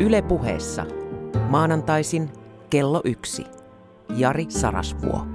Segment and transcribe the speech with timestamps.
[0.00, 0.86] Yle puheessa.
[1.48, 2.30] Maanantaisin
[2.70, 3.44] kello yksi.
[4.16, 5.26] Jari Sarasvuo.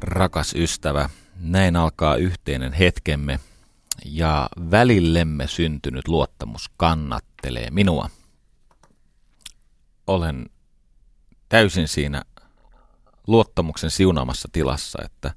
[0.00, 1.08] Rakas ystävä,
[1.40, 3.40] näin alkaa yhteinen hetkemme
[4.04, 8.08] ja välillemme syntynyt luottamus kannattelee minua.
[10.06, 10.50] Olen
[11.48, 12.22] täysin siinä
[13.26, 15.34] luottamuksen siunaamassa tilassa, että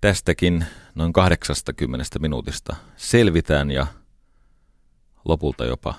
[0.00, 3.86] tästäkin noin 80 minuutista selvitään ja
[5.24, 5.94] lopulta jopa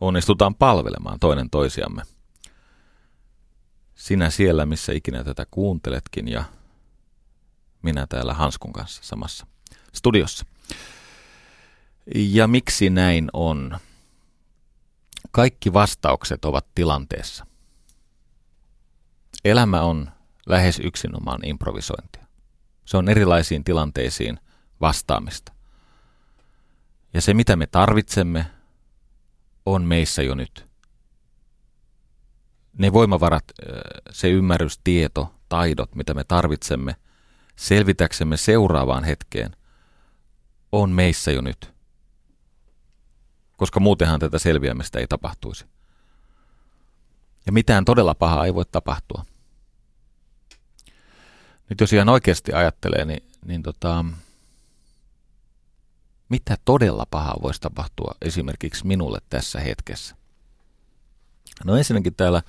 [0.00, 2.02] onnistutaan palvelemaan toinen toisiamme.
[3.94, 6.44] Sinä siellä, missä ikinä tätä kuunteletkin ja
[7.82, 9.46] minä täällä Hanskun kanssa samassa
[9.92, 10.46] studiossa.
[12.14, 13.78] Ja miksi näin on?
[15.32, 17.46] Kaikki vastaukset ovat tilanteessa.
[19.44, 20.10] Elämä on
[20.46, 22.26] lähes yksinomaan improvisointia.
[22.84, 24.38] Se on erilaisiin tilanteisiin
[24.80, 25.52] vastaamista.
[27.14, 28.46] Ja se, mitä me tarvitsemme,
[29.66, 30.66] on meissä jo nyt.
[32.78, 33.44] Ne voimavarat,
[34.10, 36.96] se ymmärrys, tieto, taidot, mitä me tarvitsemme
[37.56, 39.56] selvitäksemme seuraavaan hetkeen,
[40.72, 41.72] on meissä jo nyt.
[43.62, 45.66] Koska muutenhan tätä selviämistä ei tapahtuisi.
[47.46, 49.24] Ja mitään todella pahaa ei voi tapahtua.
[51.68, 54.04] Nyt jos ihan oikeasti ajattelee, niin, niin tota,
[56.28, 60.16] mitä todella pahaa voisi tapahtua esimerkiksi minulle tässä hetkessä?
[61.64, 62.42] No ensinnäkin täällä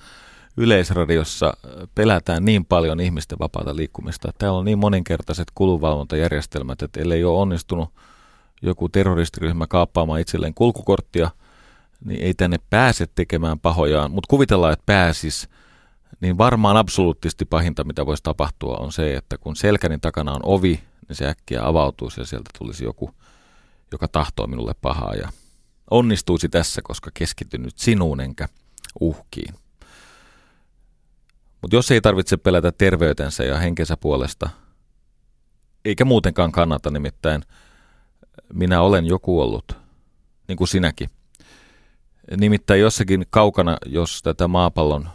[0.56, 1.56] Yleisradiossa
[1.94, 4.32] pelätään niin paljon ihmisten vapaata liikkumista.
[4.38, 7.94] Täällä on niin moninkertaiset kulunvalvontajärjestelmät, että ellei ole onnistunut
[8.62, 11.30] joku terroristiryhmä kaappaamaan itselleen kulkukorttia,
[12.04, 14.10] niin ei tänne pääse tekemään pahojaan.
[14.10, 15.48] Mutta kuvitellaan, että pääsis,
[16.20, 20.80] niin varmaan absoluuttisesti pahinta, mitä voisi tapahtua, on se, että kun selkänin takana on ovi,
[21.08, 23.14] niin se äkkiä avautuisi ja sieltä tulisi joku,
[23.92, 25.14] joka tahtoo minulle pahaa.
[25.14, 25.28] Ja
[25.90, 28.48] onnistuisi tässä, koska keskityn nyt sinuun enkä
[29.00, 29.54] uhkiin.
[31.62, 34.50] Mutta jos ei tarvitse pelätä terveytensä ja henkensä puolesta,
[35.84, 37.42] eikä muutenkaan kannata nimittäin,
[38.52, 39.72] minä olen joku ollut,
[40.48, 41.10] niin kuin sinäkin.
[42.36, 45.08] Nimittäin jossakin kaukana, jos tätä maapallon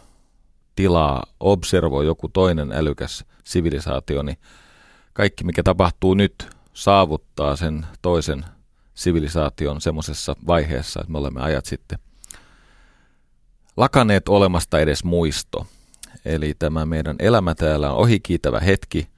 [0.76, 4.36] tilaa observoi joku toinen älykäs sivilisaatio, niin
[5.12, 8.44] kaikki mikä tapahtuu nyt saavuttaa sen toisen
[8.94, 11.98] sivilisaation semmoisessa vaiheessa, että me olemme ajat sitten
[13.76, 15.66] lakaneet olemasta edes muisto–
[16.24, 19.08] Eli tämä meidän elämä täällä on ohikiitävä hetki.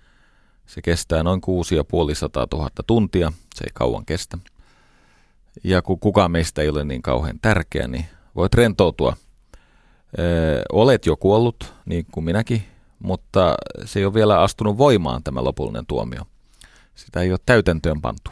[0.74, 3.32] Se kestää noin 6500 000 tuntia.
[3.54, 4.38] Se ei kauan kestä.
[5.64, 8.04] Ja kun kukaan meistä ei ole niin kauhean tärkeä, niin
[8.36, 9.16] voit rentoutua.
[10.18, 12.62] Öö, olet jo kuollut, niin kuin minäkin,
[12.98, 16.22] mutta se ei ole vielä astunut voimaan tämä lopullinen tuomio.
[16.94, 18.30] Sitä ei ole täytäntöön pantu.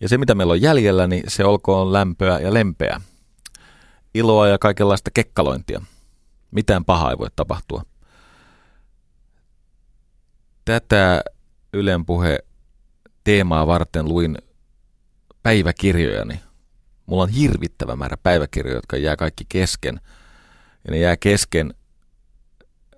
[0.00, 3.00] Ja se, mitä meillä on jäljellä, niin se olkoon lämpöä ja lempeä.
[4.14, 5.82] Iloa ja kaikenlaista kekkalointia–
[6.54, 7.82] mitään pahaa ei voi tapahtua.
[10.64, 11.22] Tätä
[11.74, 12.38] Ylen puhe
[13.24, 14.38] teemaa varten luin
[15.42, 16.40] päiväkirjojani.
[17.06, 20.00] Mulla on hirvittävä määrä päiväkirjoja, jotka jää kaikki kesken.
[20.84, 21.74] Ja ne jää kesken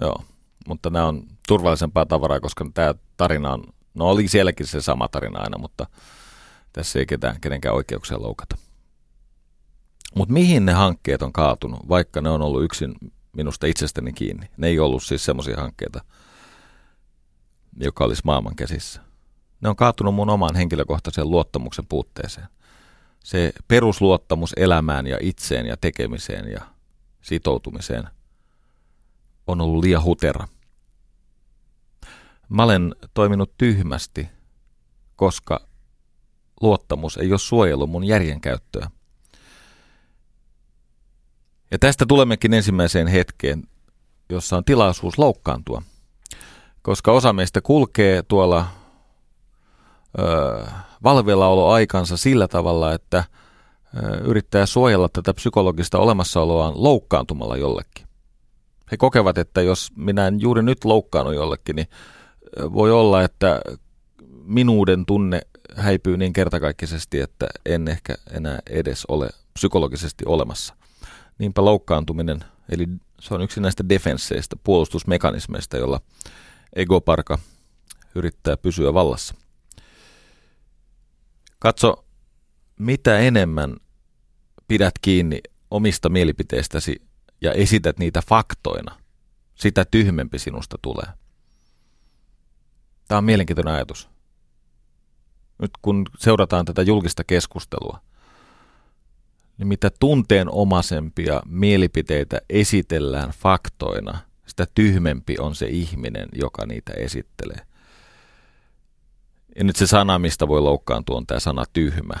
[0.00, 0.22] Joo,
[0.68, 3.64] mutta nämä on turvallisempaa tavaraa, koska tämä tarina on,
[3.94, 5.86] no oli sielläkin se sama tarina aina, mutta
[6.72, 8.56] tässä ei ketään, kenenkään oikeuksia loukata.
[10.14, 12.94] Mutta mihin ne hankkeet on kaatunut, vaikka ne on ollut yksin
[13.32, 14.50] minusta itsestäni kiinni?
[14.56, 16.04] Ne ei ollut siis semmoisia hankkeita,
[17.80, 19.00] joka olisi maailman käsissä.
[19.60, 22.46] Ne on kaatunut mun omaan henkilökohtaisen luottamuksen puutteeseen.
[23.24, 26.60] Se perusluottamus elämään ja itseen ja tekemiseen ja
[27.22, 28.04] sitoutumiseen
[29.46, 30.48] on ollut liian hutera.
[32.48, 34.28] Mä olen toiminut tyhmästi,
[35.16, 35.60] koska
[36.60, 38.90] luottamus ei ole suojellut mun järjenkäyttöä.
[41.70, 43.62] Ja tästä tulemmekin ensimmäiseen hetkeen,
[44.28, 45.82] jossa on tilaisuus loukkaantua.
[46.88, 48.66] Koska osa meistä kulkee tuolla
[50.18, 50.66] ö,
[51.02, 53.24] valveillaoloaikansa sillä tavalla, että
[54.24, 58.06] yrittää suojella tätä psykologista olemassaoloaan loukkaantumalla jollekin.
[58.90, 61.86] He kokevat, että jos minä en juuri nyt loukkaannut jollekin, niin
[62.58, 63.60] voi olla, että
[64.44, 65.40] minuuden tunne
[65.76, 70.74] häipyy niin kertakaikkisesti, että en ehkä enää edes ole psykologisesti olemassa.
[71.38, 72.86] Niinpä loukkaantuminen, eli
[73.20, 76.00] se on yksi näistä defensseistä, puolustusmekanismeista, jolla
[76.72, 77.38] egoparka
[78.14, 79.34] yrittää pysyä vallassa.
[81.58, 82.04] Katso,
[82.78, 83.76] mitä enemmän
[84.68, 87.02] pidät kiinni omista mielipiteistäsi
[87.40, 88.96] ja esität niitä faktoina,
[89.54, 91.06] sitä tyhmempi sinusta tulee.
[93.08, 94.08] Tämä on mielenkiintoinen ajatus.
[95.58, 98.00] Nyt kun seurataan tätä julkista keskustelua,
[99.58, 104.18] niin mitä tunteenomaisempia mielipiteitä esitellään faktoina,
[104.58, 107.66] sitä tyhmempi on se ihminen, joka niitä esittelee.
[109.56, 112.14] Ja nyt se sana, mistä voi loukkaantua, on tämä sana tyhmä,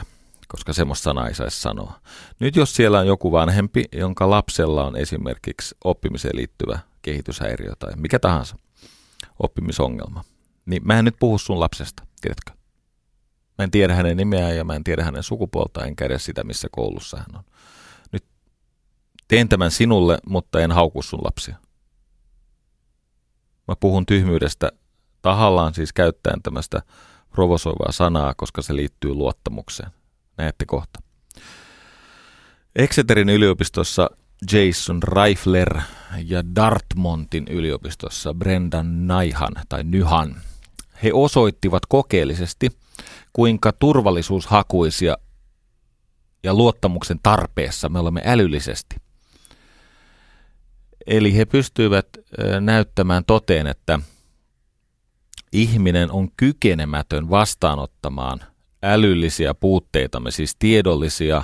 [0.48, 2.00] koska semmoista sanaa ei saisi sanoa.
[2.40, 8.18] Nyt jos siellä on joku vanhempi, jonka lapsella on esimerkiksi oppimiseen liittyvä kehityshäiriö tai mikä
[8.18, 8.56] tahansa
[9.38, 10.24] oppimisongelma,
[10.66, 12.52] niin mä en nyt puhu sun lapsesta, tiedätkö?
[13.58, 16.68] Mä en tiedä hänen nimeään ja mä en tiedä hänen sukupuolta, enkä edes sitä, missä
[16.72, 17.44] koulussa hän on.
[18.12, 18.24] Nyt
[19.28, 21.56] teen tämän sinulle, mutta en hauku sun lapsia.
[23.68, 24.72] Mä puhun tyhmyydestä
[25.22, 26.82] tahallaan siis käyttäen tämmöistä
[27.30, 29.90] provosoivaa sanaa, koska se liittyy luottamukseen.
[30.36, 31.00] Näette kohta.
[32.76, 34.10] Exeterin yliopistossa
[34.52, 35.80] Jason Reifler
[36.24, 40.36] ja Dartmontin yliopistossa Brendan Naihan tai Nyhan.
[41.02, 42.70] He osoittivat kokeellisesti,
[43.32, 45.16] kuinka turvallisuushakuisia
[46.42, 48.96] ja luottamuksen tarpeessa me olemme älyllisesti.
[51.06, 52.06] Eli he pystyivät
[52.60, 54.00] näyttämään toteen, että
[55.52, 58.40] ihminen on kykenemätön vastaanottamaan
[58.82, 61.42] älyllisiä puutteitamme, siis tiedollisia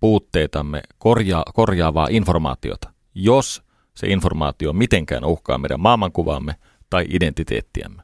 [0.00, 3.62] puutteitamme korja- korjaavaa informaatiota, jos
[3.94, 6.54] se informaatio mitenkään uhkaa meidän maailmankuvaamme
[6.90, 8.02] tai identiteettiämme.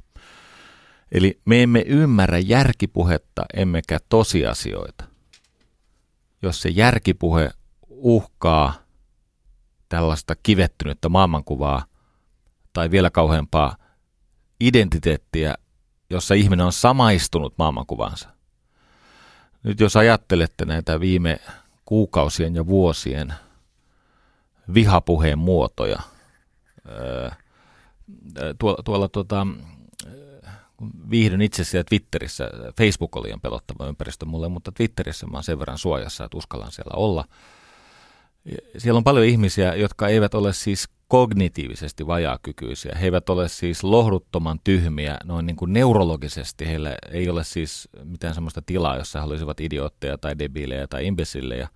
[1.13, 5.05] Eli me emme ymmärrä järkipuhetta emmekä tosiasioita.
[6.43, 7.51] Jos se järkipuhe
[7.89, 8.86] uhkaa
[9.88, 11.85] tällaista kivettynyttä maailmankuvaa
[12.73, 13.77] tai vielä kauheampaa
[14.61, 15.55] identiteettiä,
[16.11, 18.29] jossa ihminen on samaistunut maailmankuvansa.
[19.62, 21.41] Nyt jos ajattelette näitä viime
[21.85, 23.35] kuukausien ja vuosien
[24.75, 26.00] vihapuheen muotoja,
[28.59, 29.47] tuolla, tuolla tuota,
[30.77, 35.44] kun viihdyn itse siellä Twitterissä, Facebook oli ihan pelottava ympäristö mulle, mutta Twitterissä mä oon
[35.44, 37.25] sen verran suojassa, että uskallan siellä olla.
[38.78, 42.96] Siellä on paljon ihmisiä, jotka eivät ole siis kognitiivisesti vajaakykyisiä.
[43.00, 46.66] He eivät ole siis lohduttoman tyhmiä noin niin kuin neurologisesti.
[46.66, 51.69] Heillä ei ole siis mitään sellaista tilaa, jossa he olisivat idiootteja tai debiilejä tai imbesillejä,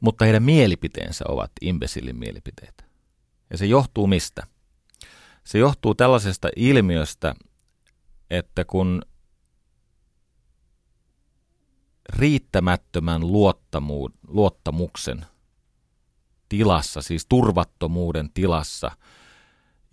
[0.00, 2.84] mutta heidän mielipiteensä ovat imbesillin mielipiteitä.
[3.50, 4.46] Ja se johtuu mistä?
[5.44, 7.34] Se johtuu tällaisesta ilmiöstä,
[8.30, 9.02] että kun
[12.08, 15.26] riittämättömän luottamu, luottamuksen
[16.48, 18.90] tilassa, siis turvattomuuden tilassa,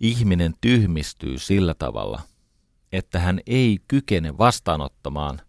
[0.00, 2.20] ihminen tyhmistyy sillä tavalla,
[2.92, 5.40] että hän ei kykene vastaanottamaan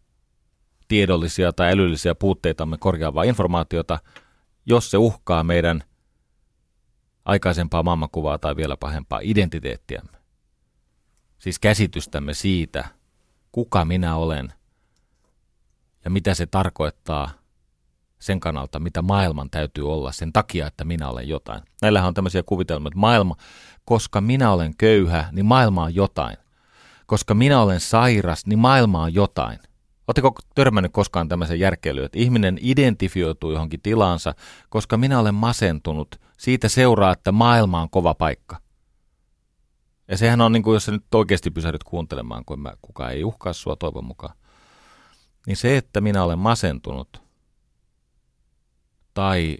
[0.87, 3.99] tiedollisia tai älyllisiä puutteitamme korjaavaa informaatiota,
[4.65, 5.83] jos se uhkaa meidän
[7.25, 10.17] aikaisempaa maailmankuvaa tai vielä pahempaa identiteettiämme.
[11.39, 12.85] Siis käsitystämme siitä,
[13.51, 14.53] kuka minä olen
[16.05, 17.31] ja mitä se tarkoittaa
[18.19, 21.61] sen kannalta, mitä maailman täytyy olla sen takia, että minä olen jotain.
[21.81, 23.35] Näillähän on tämmöisiä kuvitelmia, että maailma,
[23.85, 26.37] koska minä olen köyhä, niin maailma on jotain.
[27.05, 29.59] Koska minä olen sairas, niin maailma on jotain.
[30.07, 34.35] Oletteko törmännyt koskaan tämmöisen järkeilyyn, että ihminen identifioituu johonkin tilaansa,
[34.69, 38.57] koska minä olen masentunut, siitä seuraa, että maailma on kova paikka.
[40.07, 43.23] Ja sehän on, niin kuin, jos sä nyt oikeasti pysähdyt kuuntelemaan, kun mä, kukaan ei
[43.23, 44.37] uhkaa sua toivon mukaan,
[45.47, 47.26] niin se, että minä olen masentunut
[49.17, 49.57] tai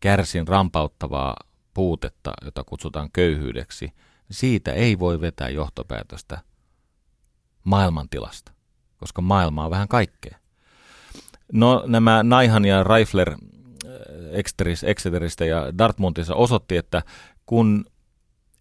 [0.00, 1.36] kärsin rampauttavaa
[1.74, 3.92] puutetta, jota kutsutaan köyhyydeksi,
[4.30, 6.38] siitä ei voi vetää johtopäätöstä
[7.64, 8.52] maailmantilasta,
[8.96, 10.38] koska maailma on vähän kaikkea.
[11.52, 13.38] No nämä Naihan ja Reifler äh,
[14.82, 17.02] Exeteristä ja Dartmouthissa osoitti, että
[17.46, 17.84] kun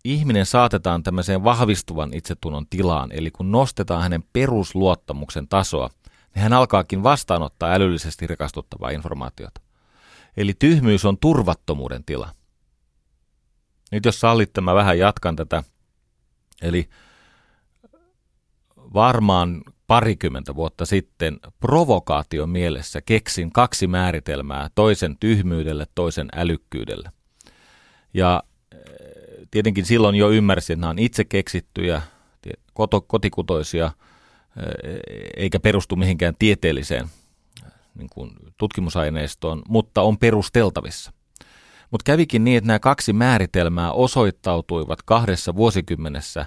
[0.05, 5.89] ihminen saatetaan tämmöiseen vahvistuvan itsetunnon tilaan, eli kun nostetaan hänen perusluottamuksen tasoa,
[6.36, 9.62] niin hän alkaakin vastaanottaa älyllisesti rikastuttavaa informaatiota.
[10.38, 12.31] Eli tyhmyys on turvattomuuden tila.
[13.91, 15.63] Nyt jos sallitte, mä vähän jatkan tätä.
[16.62, 16.89] Eli
[18.93, 27.12] varmaan parikymmentä vuotta sitten provokaation mielessä keksin kaksi määritelmää toisen tyhmyydelle, toisen älykkyydelle.
[28.13, 28.79] Ja eh,
[29.51, 32.01] tietenkin silloin jo ymmärsin, että nämä on itse keksittyjä,
[33.07, 33.91] kotikutoisia,
[35.37, 37.07] eikä perustu mihinkään tieteelliseen
[37.95, 41.11] niin kuin tutkimusaineistoon, mutta on perusteltavissa.
[41.91, 46.45] Mutta kävikin niin, että nämä kaksi määritelmää osoittautuivat kahdessa vuosikymmenessä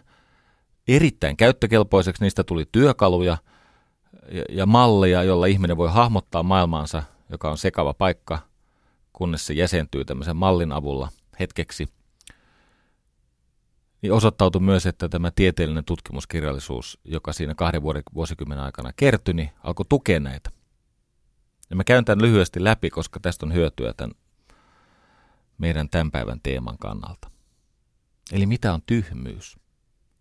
[0.89, 2.23] erittäin käyttökelpoiseksi.
[2.23, 3.37] Niistä tuli työkaluja
[4.33, 8.39] ja, ja malleja, jolla ihminen voi hahmottaa maailmaansa, joka on sekava paikka,
[9.13, 11.09] kunnes se jäsentyy tämmöisen mallin avulla
[11.41, 11.89] hetkeksi.
[14.03, 17.83] Niin osoittautui myös, että tämä tieteellinen tutkimuskirjallisuus, joka siinä kahden
[18.15, 20.51] vuosikymmenen aikana kertyi, niin alkoi tukea näitä.
[21.71, 24.15] Ja mä käyn tämän lyhyesti läpi, koska tästä on hyötyä tämän
[25.59, 27.31] meidän tämän päivän teeman kannalta.
[28.33, 29.57] Eli mitä on tyhmyys?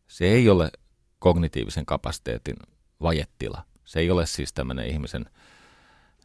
[0.08, 0.72] Se ei ole
[1.20, 2.56] kognitiivisen kapasiteetin
[3.02, 3.66] vajettila.
[3.86, 5.26] Se ei ole siis tämmöinen ihmisen,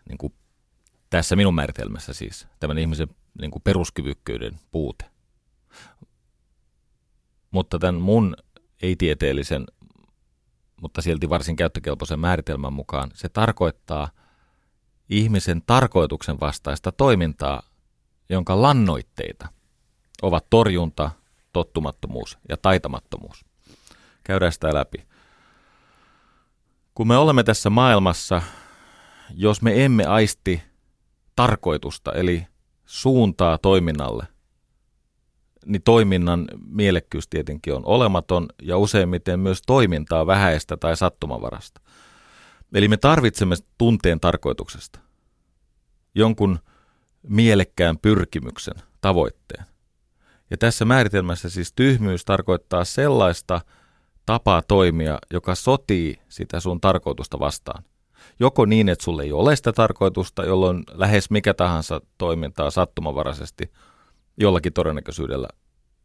[0.08, 0.34] niin kuin
[1.10, 3.08] tässä minun määritelmässä siis, tämmöinen ihmisen
[3.40, 5.04] niin kuin peruskyvykkyyden puute.
[7.50, 8.36] Mutta tämän mun
[8.82, 9.66] ei-tieteellisen,
[10.82, 14.08] mutta silti varsin käyttökelpoisen määritelmän mukaan se tarkoittaa
[15.08, 17.62] ihmisen tarkoituksen vastaista toimintaa
[18.28, 19.48] jonka lannoitteita
[20.22, 21.10] ovat torjunta,
[21.52, 23.44] tottumattomuus ja taitamattomuus.
[24.24, 25.06] Käydään sitä läpi.
[26.94, 28.42] Kun me olemme tässä maailmassa,
[29.34, 30.62] jos me emme aisti
[31.36, 32.46] tarkoitusta, eli
[32.86, 34.26] suuntaa toiminnalle,
[35.66, 41.80] niin toiminnan mielekkyys tietenkin on olematon ja useimmiten myös toimintaa vähäistä tai sattumavarasta.
[42.74, 44.98] Eli me tarvitsemme tunteen tarkoituksesta.
[46.14, 46.58] Jonkun
[47.28, 49.64] mielekkään pyrkimyksen, tavoitteen.
[50.50, 53.60] Ja tässä määritelmässä siis tyhmyys tarkoittaa sellaista
[54.26, 57.84] tapaa toimia, joka sotii sitä sun tarkoitusta vastaan.
[58.40, 63.72] Joko niin, että sulle ei ole sitä tarkoitusta, jolloin lähes mikä tahansa toimintaa sattumavaraisesti
[64.36, 65.48] jollakin todennäköisyydellä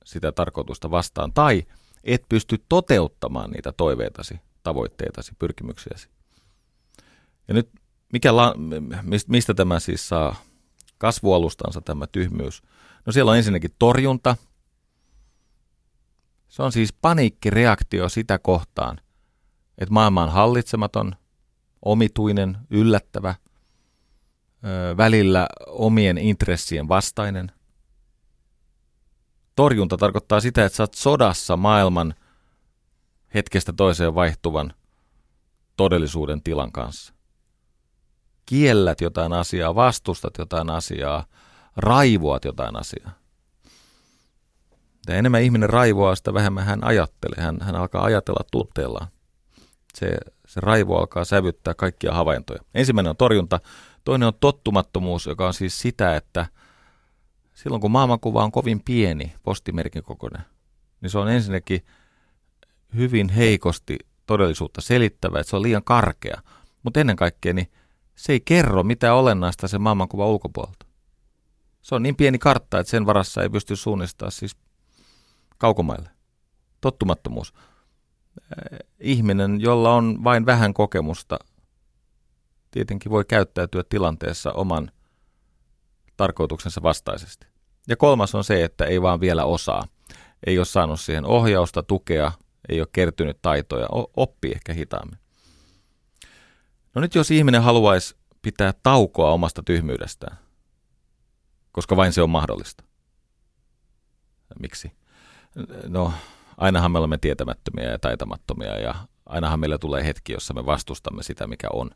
[0.06, 1.64] sitä tarkoitusta vastaan, tai
[2.04, 6.10] et pysty toteuttamaan niitä toiveitasi, tavoitteitasi, pyrkimyksiäsi.
[7.48, 7.70] Ja nyt
[8.14, 8.56] mikä la,
[9.28, 10.36] mistä tämä siis saa
[10.98, 12.64] kasvualustansa tämä tyhmyys?
[13.06, 14.36] No siellä on ensinnäkin torjunta.
[16.48, 19.02] Se on siis paniikkireaktio sitä kohtaan,
[19.78, 21.16] että maailma on hallitsematon,
[21.86, 23.36] omituinen, yllättävä,
[24.98, 27.52] välillä omien intressien vastainen.
[29.56, 32.14] Torjunta tarkoittaa sitä, että sä oot sodassa maailman
[33.34, 34.74] hetkestä toiseen vaihtuvan
[35.78, 37.14] todellisuuden tilan kanssa
[38.52, 41.26] kiellät jotain asiaa, vastustat jotain asiaa,
[41.78, 43.12] raivoat jotain asiaa.
[45.08, 47.44] Ja enemmän ihminen raivoaa, sitä vähemmän hän ajattelee.
[47.44, 49.08] Hän, hän alkaa ajatella tunteellaan.
[49.94, 50.18] Se,
[50.48, 52.60] se raivo alkaa sävyttää kaikkia havaintoja.
[52.74, 53.60] Ensimmäinen on torjunta,
[54.04, 56.46] toinen on tottumattomuus, joka on siis sitä, että
[57.64, 60.42] silloin kun maailmankuva on kovin pieni, postimerkin kokoinen,
[61.02, 61.86] niin se on ensinnäkin
[62.96, 66.42] hyvin heikosti todellisuutta selittävä, että se on liian karkea.
[66.84, 67.72] Mutta ennen kaikkea niin
[68.16, 70.86] se ei kerro mitä olennaista sen maailmankuvan ulkopuolelta.
[71.82, 74.56] Se on niin pieni kartta, että sen varassa ei pysty suunnistamaan siis
[75.58, 76.10] kaukomaille.
[76.82, 77.54] Tottumattomuus.
[77.54, 81.40] Äh, ihminen, jolla on vain vähän kokemusta,
[82.72, 84.92] tietenkin voi käyttäytyä tilanteessa oman
[86.18, 87.51] tarkoituksensa vastaisesti.
[87.88, 89.88] Ja kolmas on se, että ei vaan vielä osaa.
[90.48, 92.32] Ei ole saanut siihen ohjausta, tukea,
[92.70, 95.20] ei ole kertynyt taitoja, oppii ehkä hitaammin.
[96.96, 100.38] No nyt jos ihminen haluaisi pitää taukoa omasta tyhmyydestään,
[101.72, 102.84] koska vain se on mahdollista.
[104.60, 104.92] Miksi?
[105.88, 106.14] No,
[106.58, 108.96] ainahan me olemme tietämättömiä ja taitamattomia ja
[109.26, 111.92] ainahan meillä tulee hetki, jossa me vastustamme sitä, mikä on.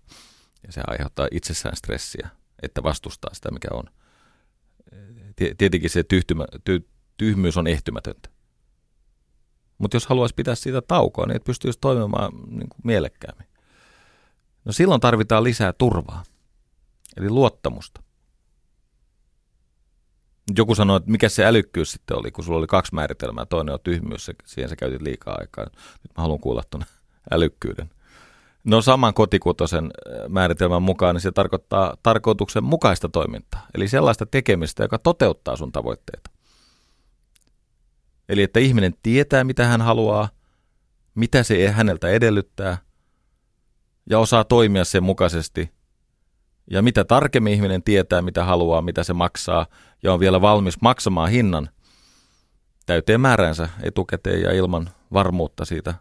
[0.67, 2.29] Ja se aiheuttaa itsessään stressiä,
[2.61, 3.83] että vastustaa sitä, mikä on.
[5.57, 6.87] Tietenkin se tyhtymä, ty,
[7.17, 8.29] tyhmyys on ehtymätöntä.
[9.77, 13.47] Mutta jos haluaisi pitää siitä taukoa, niin et pystyisi toimimaan niin kuin mielekkäämmin.
[14.65, 16.23] No silloin tarvitaan lisää turvaa,
[17.17, 18.01] eli luottamusta.
[20.57, 23.45] Joku sanoi, että mikä se älykkyys sitten oli, kun sulla oli kaksi määritelmää.
[23.45, 25.63] Toinen on tyhmyys, siihen sä käytit liikaa aikaa.
[25.63, 26.85] Nyt mä haluan kuulla tuonne
[27.31, 27.89] älykkyyden.
[28.65, 33.67] No saman kotikutosen äh, määritelmän mukaan niin se tarkoittaa tarkoituksen mukaista toimintaa.
[33.75, 36.29] Eli sellaista tekemistä, joka toteuttaa sun tavoitteita.
[38.29, 40.29] Eli että ihminen tietää, mitä hän haluaa,
[41.15, 42.77] mitä se häneltä edellyttää
[44.09, 45.71] ja osaa toimia sen mukaisesti.
[46.71, 49.65] Ja mitä tarkemmin ihminen tietää, mitä haluaa, mitä se maksaa,
[50.03, 51.69] ja on vielä valmis maksamaan hinnan
[52.85, 55.93] täyteen määränsä etukäteen ja ilman varmuutta siitä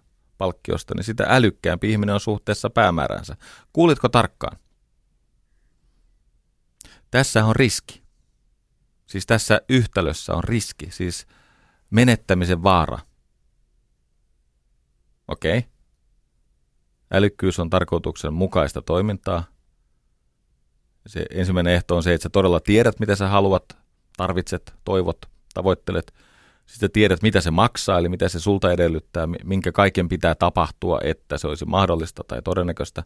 [0.44, 3.36] palkkiosta, niin sitä älykkäämpi ihminen on suhteessa päämääränsä.
[3.72, 4.58] Kuulitko tarkkaan?
[7.10, 8.02] Tässä on riski.
[9.06, 11.26] Siis tässä yhtälössä on riski, siis
[11.90, 12.98] menettämisen vaara.
[15.28, 15.58] Okei.
[15.58, 15.70] Okay.
[17.12, 19.44] Älykkyys on tarkoituksen mukaista toimintaa.
[21.06, 23.64] Se ensimmäinen ehto on se, että sä todella tiedät, mitä sä haluat,
[24.16, 26.14] tarvitset, toivot, tavoittelet.
[26.66, 31.38] Sitten tiedät, mitä se maksaa, eli mitä se sulta edellyttää, minkä kaiken pitää tapahtua, että
[31.38, 33.02] se olisi mahdollista tai todennäköistä.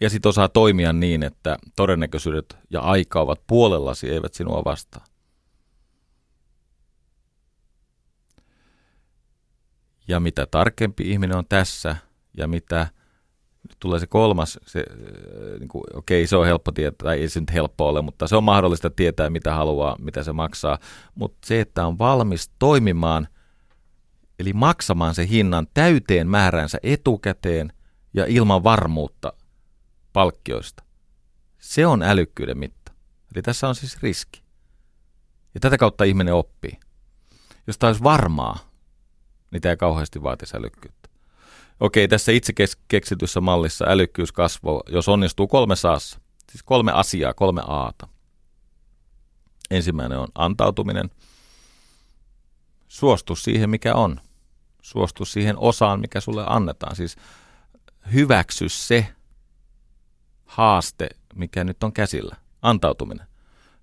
[0.00, 5.06] Ja sitten osaa toimia niin, että todennäköisyydet ja aika ovat puolellasi, eivät sinua vastaan.
[10.08, 11.96] Ja mitä tarkempi ihminen on tässä
[12.36, 12.86] ja mitä
[13.80, 17.40] tulee se kolmas, se, äh, niin kuin, okei se on helppo tietää, tai ei se
[17.40, 20.78] nyt helppo ole, mutta se on mahdollista tietää mitä haluaa, mitä se maksaa,
[21.14, 23.28] mutta se, että on valmis toimimaan,
[24.38, 27.72] eli maksamaan se hinnan täyteen määränsä etukäteen
[28.14, 29.32] ja ilman varmuutta
[30.12, 30.82] palkkioista,
[31.58, 32.92] se on älykkyyden mitta.
[33.34, 34.42] Eli tässä on siis riski.
[35.54, 36.80] Ja tätä kautta ihminen oppii.
[37.66, 38.58] Jos tämä olisi varmaa,
[39.50, 41.01] niin tämä ei kauheasti vaatisi älykkyyttä.
[41.82, 42.52] Okei, tässä itse
[42.88, 46.20] keksityssä mallissa älykkyys kasvoo, jos onnistuu kolme saassa.
[46.50, 48.08] Siis kolme asiaa, kolme aata.
[49.70, 51.10] Ensimmäinen on antautuminen.
[52.88, 54.20] Suostu siihen, mikä on.
[54.82, 56.96] Suostu siihen osaan, mikä sulle annetaan.
[56.96, 57.16] Siis
[58.12, 59.06] hyväksy se
[60.44, 62.36] haaste, mikä nyt on käsillä.
[62.62, 63.26] Antautuminen.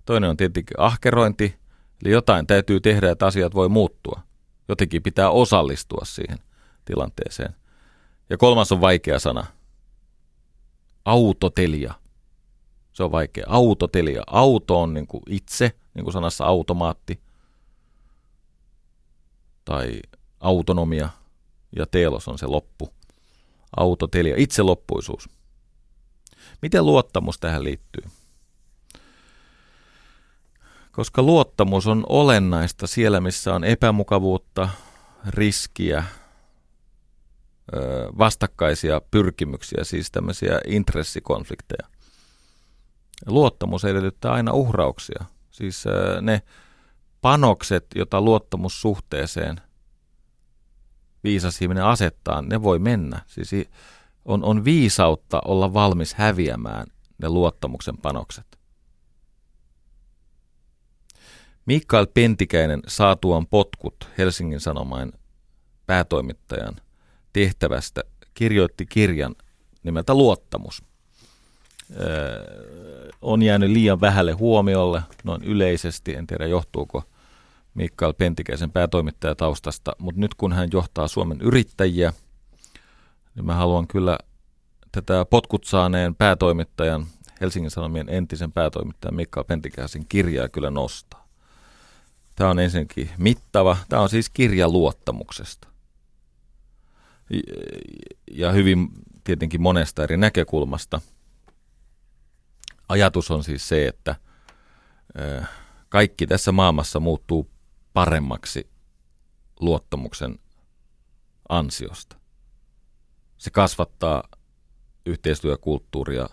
[0.06, 1.56] Toinen on tietenkin ahkerointi,
[2.04, 4.22] eli jotain täytyy tehdä, että asiat voi muuttua.
[4.68, 6.40] Jotenkin pitää osallistua siihen
[6.86, 7.59] tilanteeseen.
[8.30, 9.46] Ja kolmas on vaikea sana.
[11.06, 11.94] Autotelia.
[12.94, 13.46] Se on vaikea.
[13.48, 14.24] Autotelia.
[14.28, 17.20] Auto on niin kuin itse, niin kuin sanassa automaatti.
[19.66, 20.02] Tai
[20.40, 21.10] autonomia.
[21.76, 22.94] Ja telos on se loppu.
[23.78, 24.36] Autotelia.
[24.38, 25.30] Itseloppuisuus.
[26.62, 28.04] Miten luottamus tähän liittyy?
[30.92, 34.70] Koska luottamus on olennaista siellä, missä on epämukavuutta,
[35.28, 36.04] riskiä,
[38.18, 41.88] vastakkaisia pyrkimyksiä, siis tämmöisiä intressikonflikteja.
[43.28, 45.26] Luottamus edellyttää aina uhrauksia.
[45.52, 45.84] Siis
[46.22, 46.42] ne
[47.22, 49.62] panokset, joita luottamussuhteeseen
[51.24, 53.22] viisas ihminen asettaa, ne voi mennä.
[53.28, 53.52] Siis
[54.26, 58.60] on, on viisautta olla valmis häviämään ne luottamuksen panokset.
[61.66, 65.14] Mikael Pentikäinen saatuaan potkut Helsingin Sanomain
[65.86, 66.76] päätoimittajan–
[67.34, 69.36] tehtävästä kirjoitti kirjan
[69.84, 70.84] nimeltä Luottamus.
[72.00, 77.04] Öö, on jäänyt liian vähälle huomiolle noin yleisesti, en tiedä johtuuko
[77.74, 82.14] Mikael Pentikäisen päätoimittajataustasta, mutta nyt kun hän johtaa Suomen yrittäjiä,
[83.36, 84.18] niin mä haluan kyllä
[84.92, 87.06] tätä potkut saaneen päätoimittajan,
[87.42, 91.28] Helsingin Sanomien entisen päätoimittajan Mikael Pentikäisen kirjaa kyllä nostaa.
[92.36, 93.78] Tämä on ensinnäkin mittava.
[93.90, 95.69] Tämä on siis kirja luottamuksesta
[98.32, 98.90] ja hyvin
[99.24, 101.02] tietenkin monesta eri näkökulmasta.
[102.90, 104.16] Ajatus on siis se, että
[105.90, 107.50] kaikki tässä maailmassa muuttuu
[107.94, 108.70] paremmaksi
[109.60, 110.40] luottamuksen
[111.50, 112.16] ansiosta.
[113.38, 114.24] Se kasvattaa
[115.06, 116.30] yhteistyökulttuuria,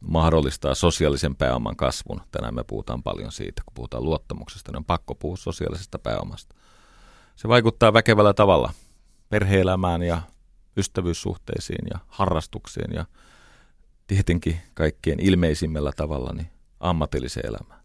[0.00, 2.20] mahdollistaa sosiaalisen pääoman kasvun.
[2.30, 6.54] Tänään me puhutaan paljon siitä, kun puhutaan luottamuksesta, niin on pakko puhua sosiaalisesta pääomasta.
[7.36, 8.72] Se vaikuttaa väkevällä tavalla–
[9.28, 10.22] perheelämään ja
[10.76, 13.04] ystävyyssuhteisiin ja harrastuksiin ja
[14.06, 17.80] tietenkin kaikkien ilmeisimmällä tavalla niin ammatilliseen elämään.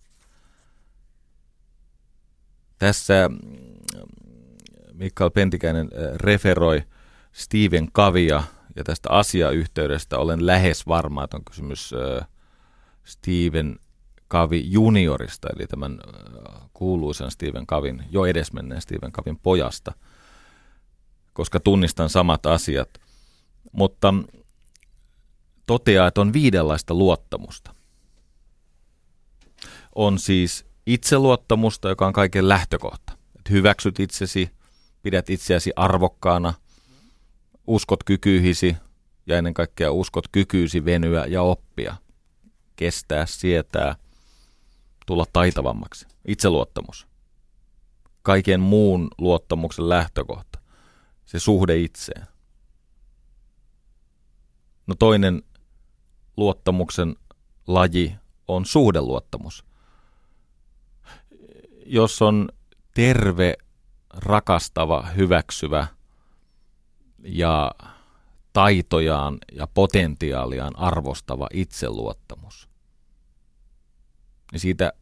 [2.79, 3.38] Tässä mm,
[4.93, 6.84] Mikael Pentikäinen äh, referoi
[7.32, 8.43] Steven Kavia
[8.75, 12.27] ja tästä asiayhteydestä olen lähes varma, että on kysymys äh,
[13.03, 13.79] Steven
[14.27, 19.91] Kavi juniorista, eli tämän äh, kuuluisan Steven Kavin, jo edesmenneen Steven Kavin pojasta–
[21.34, 22.89] koska tunnistan samat asiat.
[23.72, 24.13] Mutta
[25.65, 27.76] toteaa, että on viidenlaista luottamusta.
[29.96, 33.13] On siis itseluottamusta, joka on kaiken lähtökohta.
[33.36, 34.50] Että hyväksyt itsesi,
[35.04, 36.54] pidät itseäsi arvokkaana,
[37.67, 38.76] uskot kykyyhisi
[39.26, 41.96] ja ennen kaikkea uskot kykyysi venyä ja oppia,
[42.76, 43.96] kestää, sietää,
[45.06, 46.08] tulla taitavammaksi.
[46.28, 47.08] Itseluottamus.
[48.22, 50.53] Kaiken muun luottamuksen lähtökohta
[51.34, 52.28] se suhde itseen.
[54.88, 55.43] No toinen
[56.38, 57.15] luottamuksen
[57.67, 58.15] laji
[58.48, 59.65] on suhdeluottamus.
[61.86, 62.50] Jos on
[62.93, 63.54] terve,
[64.10, 65.88] rakastava, hyväksyvä,
[67.24, 67.72] ja
[68.54, 72.69] taitojaan ja potentiaaliaan arvostava itseluottamus,
[74.52, 74.93] niin siitä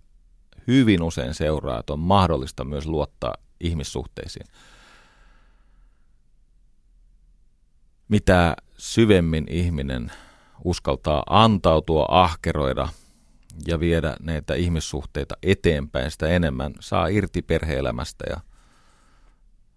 [0.68, 4.46] hyvin usein seuraa, että on mahdollista myös luottaa ihmissuhteisiin.
[8.12, 10.12] Mitä syvemmin ihminen
[10.64, 12.88] uskaltaa antautua, ahkeroida
[13.68, 18.38] ja viedä näitä ihmissuhteita eteenpäin, sitä enemmän saa irti perheelämästä ja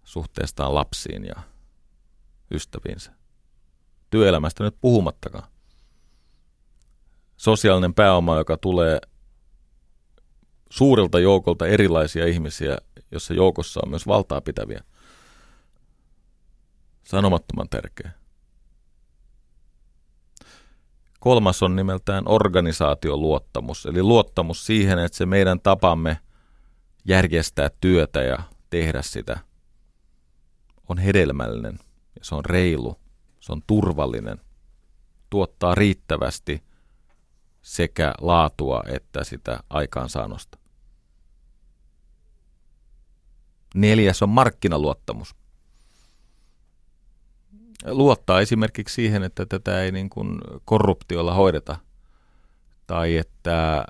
[0.03, 1.35] suhteestaan lapsiin ja
[2.51, 3.11] ystäviinsä.
[4.09, 5.47] Työelämästä nyt puhumattakaan.
[7.37, 8.99] Sosiaalinen pääoma, joka tulee
[10.69, 12.77] suurelta joukolta erilaisia ihmisiä,
[13.11, 14.83] jossa joukossa on myös valtaa pitäviä.
[17.03, 18.24] Sanomattoman tärkeä.
[21.25, 26.19] Kolmas on nimeltään organisaatioluottamus, eli luottamus siihen, että se meidän tapamme
[27.05, 29.39] järjestää työtä ja tehdä sitä
[30.89, 31.79] on hedelmällinen
[32.19, 32.99] ja se on reilu,
[33.39, 34.41] se on turvallinen,
[35.29, 36.63] tuottaa riittävästi
[37.61, 40.57] sekä laatua että sitä aikaansaannosta.
[43.75, 45.35] Neljäs on markkinaluottamus.
[47.87, 51.77] Luottaa esimerkiksi siihen, että tätä ei niin kuin korruptiolla hoideta.
[52.87, 53.85] Tai että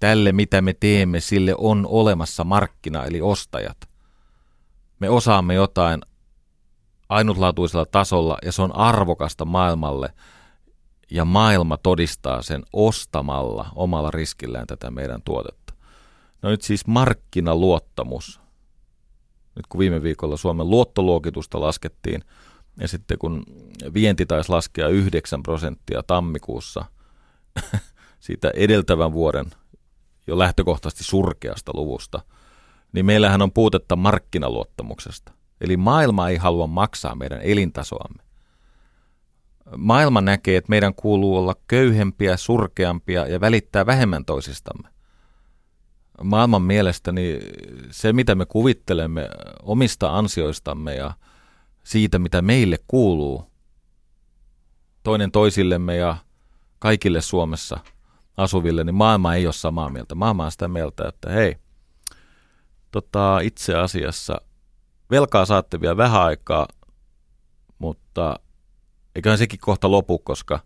[0.00, 3.76] tälle mitä me teemme, sille on olemassa markkina eli ostajat.
[5.00, 6.00] Me osaamme jotain
[7.08, 10.12] ainutlaatuisella tasolla ja se on arvokasta maailmalle
[11.10, 15.74] ja maailma todistaa sen ostamalla omalla riskillään tätä meidän tuotetta.
[16.42, 18.40] No nyt siis markkinaluottamus
[19.56, 22.24] nyt kun viime viikolla Suomen luottoluokitusta laskettiin,
[22.80, 23.44] ja sitten kun
[23.94, 26.84] vienti taisi laskea 9 prosenttia tammikuussa
[28.20, 29.46] siitä edeltävän vuoden
[30.26, 32.20] jo lähtökohtaisesti surkeasta luvusta,
[32.92, 35.32] niin meillähän on puutetta markkinaluottamuksesta.
[35.60, 38.22] Eli maailma ei halua maksaa meidän elintasoamme.
[39.76, 44.88] Maailma näkee, että meidän kuuluu olla köyhempiä, surkeampia ja välittää vähemmän toisistamme
[46.22, 47.40] maailman mielestäni
[47.90, 49.28] se, mitä me kuvittelemme
[49.62, 51.14] omista ansioistamme ja
[51.86, 53.50] siitä, mitä meille kuuluu
[55.02, 56.16] toinen toisillemme ja
[56.78, 57.80] kaikille Suomessa
[58.36, 60.14] asuville, niin maailma ei ole samaa mieltä.
[60.14, 61.56] Maailma on sitä mieltä, että hei,
[62.90, 64.40] tota, itse asiassa
[65.10, 66.68] velkaa saatte vielä vähän aikaa,
[67.78, 68.40] mutta
[69.14, 70.60] eiköhän sekin kohta lopu, koska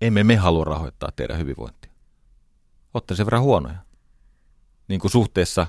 [0.00, 1.92] emme me halua rahoittaa teidän hyvinvointia.
[2.94, 3.78] Olette sen verran huonoja
[4.88, 5.66] niin kuin suhteessa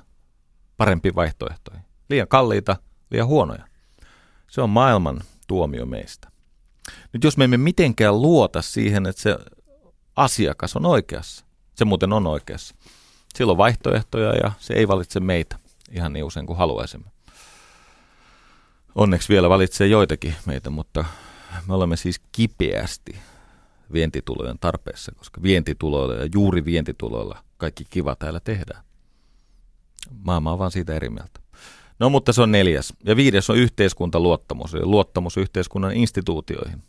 [0.78, 1.86] parempiin vaihtoehtoihin.
[2.10, 2.76] Liian kalliita,
[3.12, 3.68] liian huonoja.
[4.48, 6.32] Se on maailman tuomio meistä.
[7.14, 9.38] Nyt jos me emme mitenkään luota siihen, että se
[10.16, 12.76] asiakas on oikeassa, se muuten on oikeassa,
[13.36, 15.60] silloin on vaihtoehtoja ja se ei valitse meitä
[15.92, 17.12] ihan niin usein kuin haluaisimme.
[18.96, 21.06] Onneksi vielä valitsee joitakin meitä, mutta
[21.68, 23.20] me olemme siis kipeästi
[23.94, 28.84] vientitulojen tarpeessa, koska vientituloilla ja juuri vientituloilla kaikki kiva täällä tehdään.
[30.24, 31.40] Maailma on vaan siitä eri mieltä.
[32.00, 32.94] No mutta se on neljäs.
[33.04, 36.84] Ja viides on yhteiskuntaluottamus, eli luottamus yhteiskunnan instituutioihin.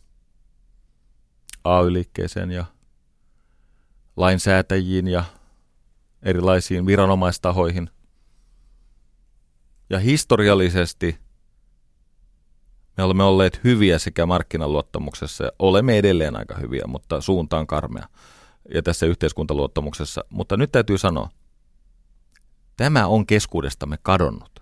[1.64, 2.64] AY-liikkeeseen ja
[4.16, 5.24] lainsäätäjiin ja
[6.22, 7.90] erilaisiin viranomaistahoihin.
[9.90, 11.18] Ja historiallisesti
[12.96, 18.08] me olemme olleet hyviä sekä markkinaluottamuksessa ja olemme edelleen aika hyviä, mutta suuntaan karmea
[18.74, 20.24] ja tässä yhteiskuntaluottamuksessa.
[20.30, 21.28] Mutta nyt täytyy sanoa,
[22.78, 24.57] Tämä on keskuudestamme kadonnut.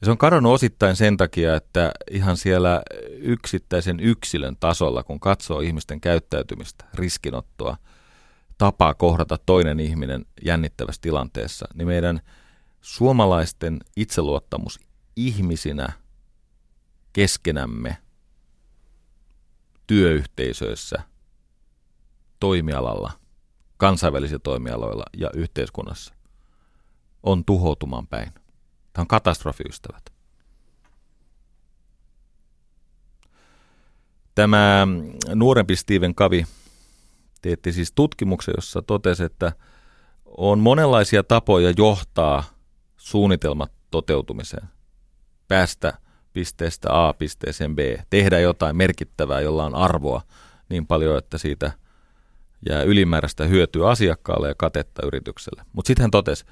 [0.00, 5.60] Ja se on kadonnut osittain sen takia, että ihan siellä yksittäisen yksilön tasolla, kun katsoo
[5.60, 7.76] ihmisten käyttäytymistä, riskinottoa,
[8.58, 12.20] tapaa kohdata toinen ihminen jännittävässä tilanteessa, niin meidän
[12.80, 14.80] suomalaisten itseluottamus
[15.16, 15.92] ihmisinä
[17.12, 17.96] keskenämme
[19.86, 21.02] työyhteisöissä,
[22.40, 23.12] toimialalla–
[23.78, 26.14] kansainvälisillä toimialoilla ja yhteiskunnassa
[27.22, 28.32] on tuhoutumaan päin.
[28.92, 30.02] Tämä on katastrofi, ystävät.
[34.34, 34.88] Tämä
[35.34, 36.46] nuorempi Steven Kavi
[37.42, 39.52] teetti siis tutkimuksen, jossa totesi, että
[40.24, 42.44] on monenlaisia tapoja johtaa
[42.96, 44.68] suunnitelmat toteutumiseen.
[45.48, 45.92] Päästä
[46.32, 47.78] pisteestä A pisteeseen B,
[48.10, 50.22] tehdä jotain merkittävää, jolla on arvoa
[50.68, 51.72] niin paljon, että siitä–
[52.66, 55.62] ja ylimääräistä hyötyä asiakkaalle ja katetta yritykselle.
[55.72, 56.44] Mutta sitten hän totesi,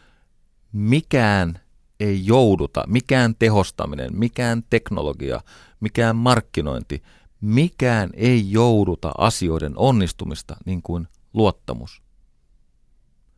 [0.73, 1.61] mikään
[2.01, 5.41] ei jouduta, mikään tehostaminen, mikään teknologia,
[5.81, 7.03] mikään markkinointi,
[7.41, 12.03] mikään ei jouduta asioiden onnistumista niin kuin luottamus.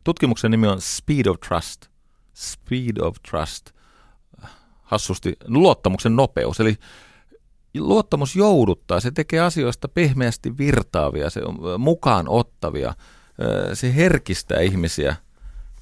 [0.03, 1.85] Tutkimuksen nimi on Speed of Trust.
[2.33, 3.69] Speed of Trust.
[4.81, 6.59] hassusti luottamuksen nopeus.
[6.59, 6.75] Eli
[7.77, 12.93] luottamus jouduttaa, se tekee asioista pehmeästi virtaavia, se on mukaan ottavia,
[13.73, 15.15] se herkistää ihmisiä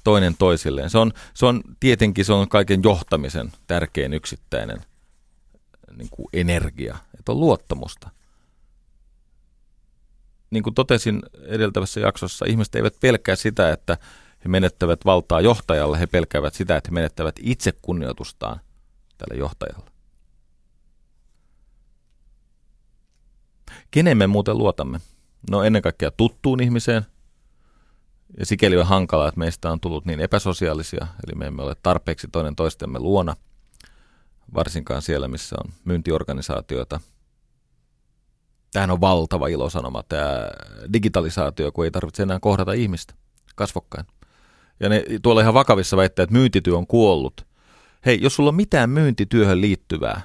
[0.04, 0.90] toinen toisilleen.
[0.90, 4.80] Se on, se on tietenkin se on kaiken johtamisen tärkein yksittäinen
[5.96, 8.10] niin kuin energia, että on luottamusta.
[10.50, 13.98] Niin kuin totesin edeltävässä jaksossa, ihmiset eivät pelkää sitä, että
[14.44, 18.60] he menettävät valtaa johtajalle, he pelkäävät sitä, että he menettävät itse kunnioitustaan
[19.18, 19.90] tälle johtajalle.
[23.90, 25.00] Kenen me muuten luotamme?
[25.50, 27.06] No ennen kaikkea tuttuun ihmiseen.
[28.38, 32.28] Ja sikäli on hankalaa, että meistä on tullut niin epäsosiaalisia, eli me emme ole tarpeeksi
[32.32, 33.36] toinen toistemme luona,
[34.54, 37.00] varsinkaan siellä, missä on myyntiorganisaatioita.
[38.72, 40.50] Tämähän on valtava ilosanoma, tämä
[40.92, 43.14] digitalisaatio, kun ei tarvitse enää kohdata ihmistä
[43.54, 44.06] kasvokkain.
[44.80, 47.46] Ja ne tuolla ihan vakavissa väittää, että myyntityö on kuollut.
[48.06, 50.20] Hei, jos sulla on mitään myyntityöhön liittyvää,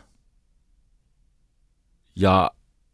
[2.15, 2.51] ja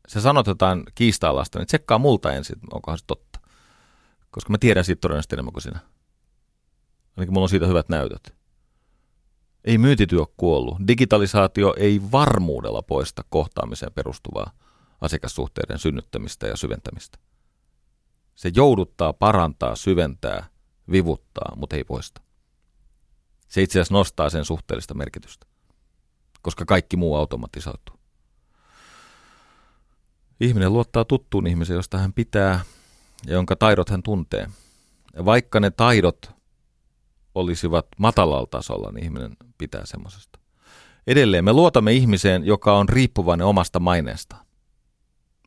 [0.08, 3.29] se sanot jotain kiista niin tsekkaa multa ensin, onkohan se totta.
[4.32, 5.80] Koska mä tiedän siitä todennäköisesti enemmän kuin sinä.
[7.18, 8.36] Ainakin mulla on siitä hyvät näytöt.
[9.63, 10.78] Ei myyntityö kuollut.
[10.88, 14.52] Digitalisaatio ei varmuudella poista kohtaamiseen perustuvaa
[15.02, 17.18] asiakassuhteiden synnyttämistä ja syventämistä.
[18.36, 20.50] Se jouduttaa, parantaa, syventää,
[20.92, 22.22] vivuttaa, mutta ei poista.
[23.48, 25.46] Se itse asiassa nostaa sen suhteellista merkitystä,
[26.42, 28.00] koska kaikki muu automatisoituu.
[30.39, 32.60] Ihminen luottaa tuttuun ihmiseen, josta hän pitää
[33.28, 34.48] jonka taidot hän tuntee.
[35.16, 36.32] Ja vaikka ne taidot
[37.36, 40.40] olisivat matalalla tasolla, niin ihminen pitää semmoisesta.
[41.08, 44.36] Edelleen me luotamme ihmiseen, joka on riippuvainen omasta maineesta.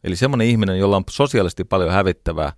[0.04, 2.52] Eli semmoinen ihminen, jolla on sosiaalisesti paljon hävittävää,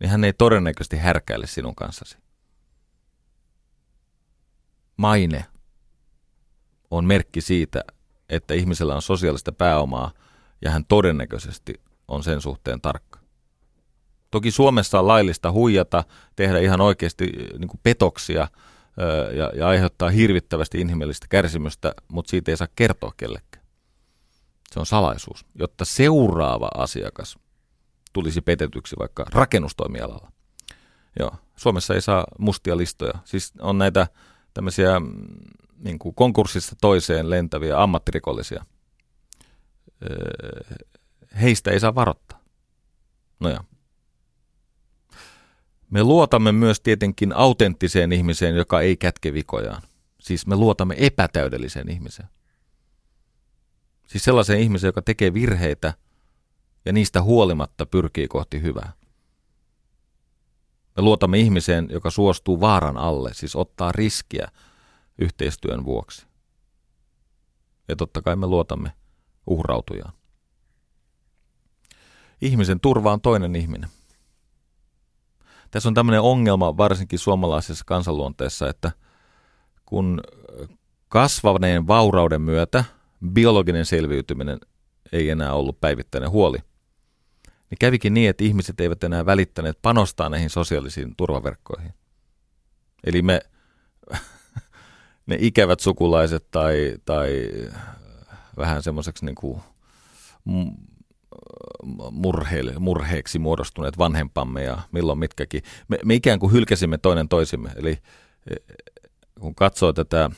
[0.00, 2.18] niin hän ei todennäköisesti härkäile sinun kanssasi.
[4.96, 5.44] Maine
[6.90, 7.84] on merkki siitä,
[8.28, 10.12] että ihmisellä on sosiaalista pääomaa–
[10.62, 11.74] ja hän todennäköisesti
[12.08, 13.19] on sen suhteen tarkka.
[14.30, 16.04] Toki Suomessa on laillista huijata,
[16.36, 17.26] tehdä ihan oikeasti
[17.58, 18.48] niin kuin petoksia
[19.36, 23.64] ja, ja aiheuttaa hirvittävästi inhimillistä kärsimystä, mutta siitä ei saa kertoa kellekään.
[24.72, 27.38] Se on salaisuus, jotta seuraava asiakas
[28.12, 30.32] tulisi petetyksi vaikka rakennustoimialalla.
[31.18, 33.12] Joo, Suomessa ei saa mustia listoja.
[33.24, 34.06] Siis on näitä
[34.54, 35.08] tämmöisiä mm,
[35.78, 38.64] niin kuin konkurssista toiseen lentäviä ammattirikollisia–
[41.40, 42.40] heistä ei saa varoittaa.
[43.40, 43.64] No ja.
[45.90, 49.82] Me luotamme myös tietenkin autenttiseen ihmiseen, joka ei kätke vikojaan.
[50.20, 52.28] Siis me luotamme epätäydelliseen ihmiseen.
[54.06, 55.94] Siis sellaiseen ihmiseen, joka tekee virheitä
[56.84, 58.92] ja niistä huolimatta pyrkii kohti hyvää.
[60.96, 64.48] Me luotamme ihmiseen, joka suostuu vaaran alle, siis ottaa riskiä
[65.18, 66.26] yhteistyön vuoksi.
[67.88, 68.92] Ja totta kai me luotamme
[69.46, 70.12] uhrautujaan.
[72.40, 73.90] Ihmisen turva on toinen ihminen.
[75.70, 78.92] Tässä on tämmöinen ongelma varsinkin suomalaisessa kansanluonteessa, että
[79.86, 80.20] kun
[81.08, 82.84] kasvaneen vaurauden myötä
[83.32, 84.58] biologinen selviytyminen
[85.12, 86.58] ei enää ollut päivittäinen huoli,
[87.70, 91.94] niin kävikin niin, että ihmiset eivät enää välittäneet panostaa näihin sosiaalisiin turvaverkkoihin.
[93.04, 93.40] Eli me,
[95.26, 97.50] ne ikävät sukulaiset tai, tai
[98.56, 99.60] vähän semmoiseksi niin kuin
[102.10, 105.62] murheille, murheeksi muodostuneet vanhempamme ja milloin mitkäkin.
[105.88, 107.70] Me, me ikään kuin hylkäsimme toinen toisimme.
[107.76, 107.98] Eli
[108.50, 108.54] e,
[109.40, 110.30] kun katsoo tätä,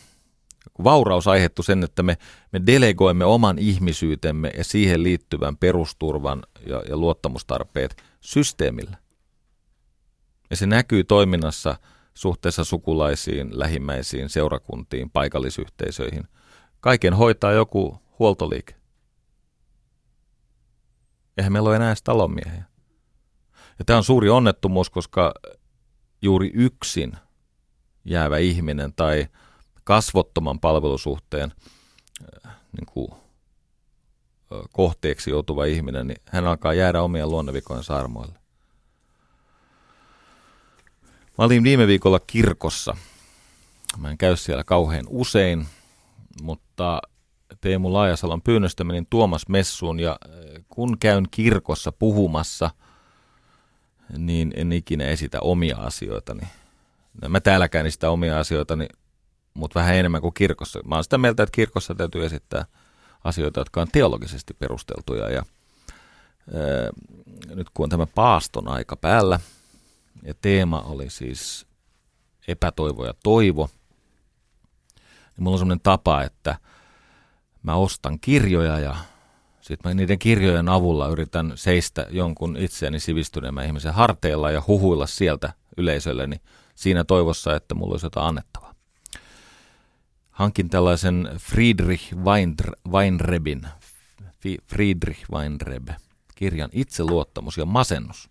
[0.85, 2.19] vauraus aiheuttu sen, että me,
[2.53, 8.97] me delegoimme oman ihmisyytemme ja siihen liittyvän perusturvan ja, ja luottamustarpeet systeemillä.
[10.51, 11.77] Ja se näkyy toiminnassa
[12.15, 16.25] suhteessa sukulaisiin, lähimmäisiin, seurakuntiin, paikallisyhteisöihin.
[16.81, 18.82] Kaiken hoitaa joku huoltoliike.
[21.37, 22.65] Eihän meillä ole enää edes talonmiehiä.
[23.79, 25.35] Ja tämä on suuri onnettomuus, koska
[26.23, 27.13] juuri yksin
[28.05, 29.27] jäävä ihminen tai
[29.85, 31.53] kasvottoman palvelusuhteen
[32.47, 33.23] äh, niin kuin,
[34.73, 38.35] kohteeksi joutuva ihminen, niin hän alkaa jäädä omien luonnevikojen saarmoille.
[41.39, 42.97] Mä olin viime viikolla kirkossa.
[43.99, 45.67] Mä en käy siellä kauhean usein,
[46.43, 47.03] mutta
[47.63, 52.71] Teemu Laajasalon pyynnöstä menin Tuomas Messuun ja äh, kun käyn kirkossa puhumassa,
[54.19, 56.49] niin en ikinä esitä omia asioitani.
[57.23, 58.89] No, mä täälläkään sitä omia asioitani,
[59.55, 60.81] mutta vähän enemmän kuin kirkossa.
[60.85, 62.65] Mä oon sitä mieltä, että kirkossa täytyy esittää
[63.25, 65.31] asioita, jotka on teologisesti perusteltuja.
[65.31, 65.43] Ja,
[66.49, 69.41] äh, nyt kun on tämä paaston aika päällä,
[70.23, 71.67] ja teema oli siis
[72.49, 73.71] epätoivo ja toivo–
[75.43, 76.59] mulla on semmoinen tapa, että
[77.63, 78.97] mä ostan kirjoja ja
[79.61, 85.53] sitten mä niiden kirjojen avulla yritän seistä jonkun itseäni sivistyneemmän ihmisen harteilla ja huhuilla sieltä
[85.77, 86.37] yleisölleni
[86.75, 88.75] siinä toivossa, että mulla olisi jotain annettavaa.
[90.31, 92.15] Hankin tällaisen Friedrich
[92.93, 93.63] Weinrebin,
[94.67, 95.89] Friedrich Weinreb,
[96.35, 98.31] kirjan Itseluottamus ja masennus.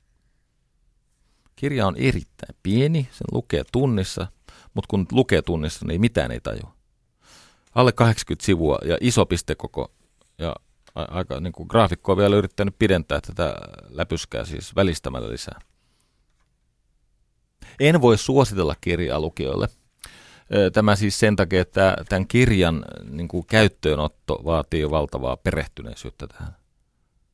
[1.55, 4.27] Kirja on erittäin pieni, sen lukee tunnissa,
[4.73, 6.80] mutta kun lukee tunnissa, niin mitään ei tajua.
[7.75, 9.91] Alle 80 sivua ja iso pistekoko
[10.37, 10.55] ja
[10.95, 13.55] aika niin kuin graafikko on vielä yrittänyt pidentää tätä
[13.89, 15.59] läpyskää siis välistämällä lisää.
[17.79, 19.69] En voi suositella kirjaa lukijoille.
[20.73, 26.55] Tämä siis sen takia, että tämän kirjan niin kuin käyttöönotto vaatii valtavaa perehtyneisyyttä tähän.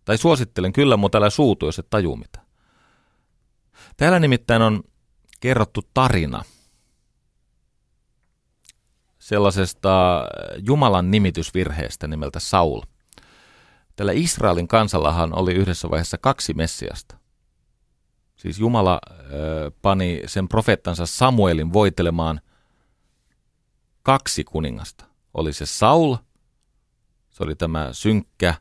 [0.05, 2.39] Tai suosittelen kyllä, mutta älä suutu, jos et tajuu mitä.
[3.97, 4.83] Täällä nimittäin on
[5.39, 6.43] kerrottu tarina
[9.27, 10.23] sellaisesta
[10.57, 12.81] Jumalan nimitysvirheestä nimeltä Saul–
[13.97, 17.17] Tällä Israelin kansallahan oli yhdessä vaiheessa kaksi Messiasta.
[18.35, 18.99] Siis Jumala
[19.31, 22.41] ö, pani sen profeettansa Samuelin voitelemaan
[24.03, 25.05] kaksi kuningasta.
[25.33, 26.15] Oli se Saul,
[27.29, 28.53] se oli tämä synkkä,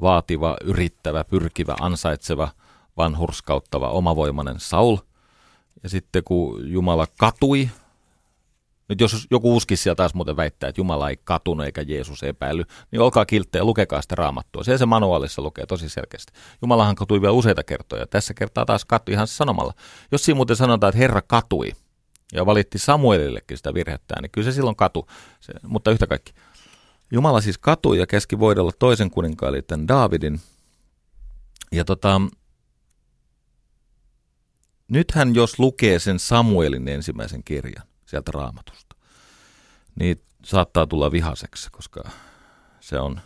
[0.00, 2.48] vaativa, yrittävä, pyrkivä, ansaitseva,
[2.96, 4.96] vanhurskauttava, omavoimainen Saul.
[5.82, 7.70] Ja sitten kun Jumala katui
[8.90, 12.64] nyt jos joku uski siellä taas muuten väittää, että Jumala ei katunut eikä Jeesus epäily,
[12.90, 14.64] niin olkaa kilttejä, lukekaa sitä raamattua.
[14.64, 16.32] Se se manuaalissa lukee tosi selkeästi.
[16.62, 18.06] Jumalahan katui vielä useita kertoja.
[18.06, 19.74] Tässä kertaa taas katui ihan sanomalla.
[20.12, 21.72] Jos siinä muuten sanotaan, että Herra katui
[22.32, 25.08] ja valitti Samuelillekin sitä virhettä, niin kyllä se silloin katu.
[25.40, 26.32] Se, mutta yhtä kaikki.
[27.12, 30.40] Jumala siis katui ja keski voidella toisen kuninkaan, eli tämän Daavidin.
[31.72, 32.20] Ja tota,
[34.88, 38.96] nythän jos lukee sen Samuelin ensimmäisen kirjan, sieltä raamatusta,
[39.94, 42.02] niin saattaa tulla vihaseksi, koska
[42.80, 43.20] se on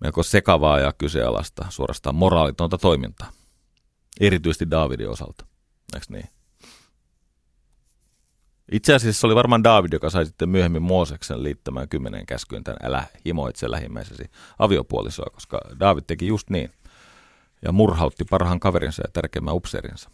[0.00, 3.32] melko sekavaa ja kyseenalaista, suorastaan moraalitonta toimintaa.
[4.20, 5.46] Erityisesti Daavidin osalta.
[5.94, 6.28] Eikö niin?
[8.72, 12.78] Itse asiassa se oli varmaan David, joka sai sitten myöhemmin Mooseksen liittämään kymmenen käskyyn tämän
[12.82, 16.72] älä himoitse lähimmäisesi aviopuolisoa, koska David teki just niin.
[17.62, 20.10] Ja murhautti parhaan kaverinsa ja tärkeimmän upseerinsa.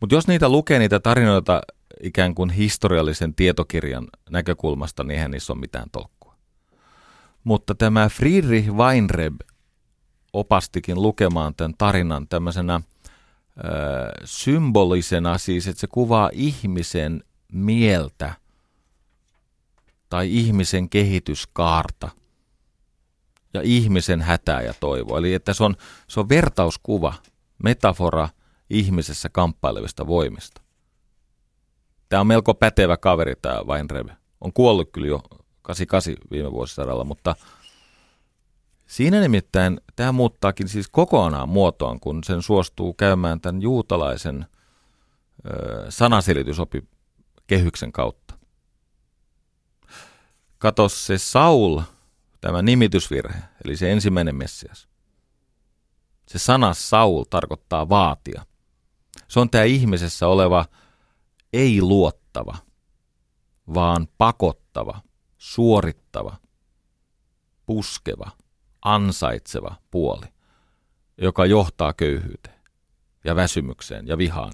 [0.00, 1.62] Mutta jos niitä lukee, niitä tarinoita
[2.02, 6.34] ikään kuin historiallisen tietokirjan näkökulmasta, niin eihän niissä ole mitään tolkkua.
[7.44, 9.34] Mutta tämä Friedrich Weinreb
[10.32, 12.80] opastikin lukemaan tämän tarinan tämmöisenä ö,
[14.24, 18.34] symbolisena, siis että se kuvaa ihmisen mieltä
[20.08, 22.08] tai ihmisen kehityskaarta
[23.54, 25.18] ja ihmisen hätää ja toivoa.
[25.18, 25.76] Eli että se on,
[26.08, 27.14] se on vertauskuva,
[27.62, 28.28] metafora
[28.70, 30.63] ihmisessä kamppailevista voimista.
[32.08, 34.08] Tämä on melko pätevä kaveri tämä Weinreb.
[34.40, 35.22] On kuollut kyllä jo
[35.62, 37.36] 88 viime vuosisadalla, mutta
[38.86, 44.46] siinä nimittäin tämä muuttaakin siis kokonaan muotoon, kun sen suostuu käymään tämän juutalaisen
[45.46, 46.84] ö, sanaselitysopi
[47.46, 48.34] kehyksen kautta.
[50.58, 51.80] Kato se Saul,
[52.40, 54.88] tämä nimitysvirhe, eli se ensimmäinen Messias.
[56.28, 58.46] Se sana Saul tarkoittaa vaatia.
[59.28, 60.64] Se on tämä ihmisessä oleva
[61.54, 62.56] ei luottava,
[63.74, 65.00] vaan pakottava,
[65.38, 66.36] suorittava,
[67.66, 68.30] puskeva,
[68.82, 70.26] ansaitseva puoli,
[71.18, 72.60] joka johtaa köyhyyteen
[73.24, 74.52] ja väsymykseen ja vihaan.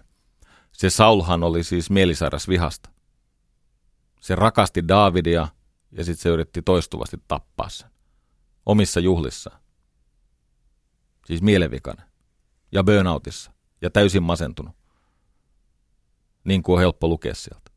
[0.72, 2.90] Se Saulhan oli siis mielisairas vihasta.
[4.20, 5.48] Se rakasti Daavidia
[5.92, 7.90] ja sitten se yritti toistuvasti tappaa sen.
[8.66, 9.50] Omissa juhlissa.
[11.26, 12.06] Siis mielenvikainen.
[12.72, 13.52] Ja burnoutissa.
[13.82, 14.79] Ja täysin masentunut
[16.44, 17.70] niin kuin on helppo lukea sieltä.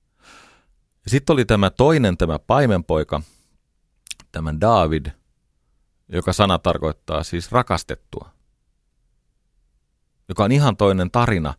[1.07, 3.21] Sitten oli tämä toinen, tämä paimenpoika,
[4.31, 5.05] tämä David,
[6.09, 8.29] joka sana tarkoittaa siis rakastettua.
[10.29, 11.53] Joka on ihan toinen tarina,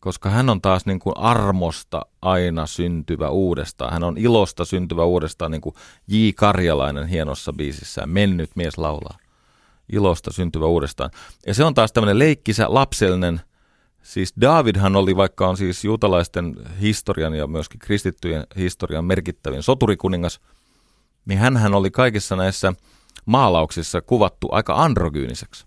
[0.00, 3.92] koska hän on taas niin kuin armosta aina syntyvä uudestaan.
[3.92, 5.74] Hän on ilosta syntyvä uudestaan, niin kuin
[6.06, 6.16] J.
[6.36, 9.18] Karjalainen hienossa biisissään, mennyt mies laulaa.
[9.92, 11.10] Ilosta syntyvä uudestaan.
[11.46, 13.40] Ja se on taas tämmöinen leikkisä, lapsellinen–
[14.02, 20.40] Siis Davidhan oli, vaikka on siis juutalaisten historian ja myöskin kristittyjen historian merkittävin soturikuningas,
[21.24, 22.72] niin hän oli kaikissa näissä
[23.26, 25.66] maalauksissa kuvattu aika androgyyniseksi.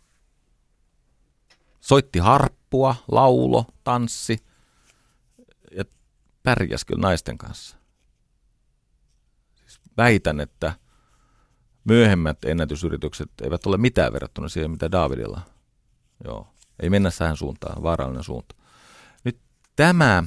[1.82, 4.38] Soitti harppua, laulo, tanssi
[5.72, 5.84] ja
[6.44, 7.78] pärjäs kyllä naisten kanssa.
[9.56, 10.74] Siis väitän, että
[11.84, 15.42] myöhemmät ennätysyritykset eivät ole mitään verrattuna siihen, mitä Davidilla.
[16.24, 16.55] Joo.
[16.80, 18.56] Ei mennä tähän suuntaan, vaarallinen suunta.
[19.24, 19.40] Nyt
[19.76, 20.24] tämä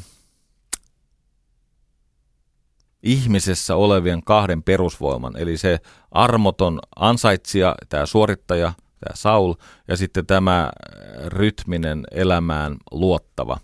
[3.03, 5.79] ihmisessä olevien kahden perusvoiman, eli se
[6.11, 9.55] armoton ansaitsija, tämä suorittaja, tämä Saul,
[9.89, 10.71] ja sitten tämä
[11.27, 13.59] rytminen elämään luottava,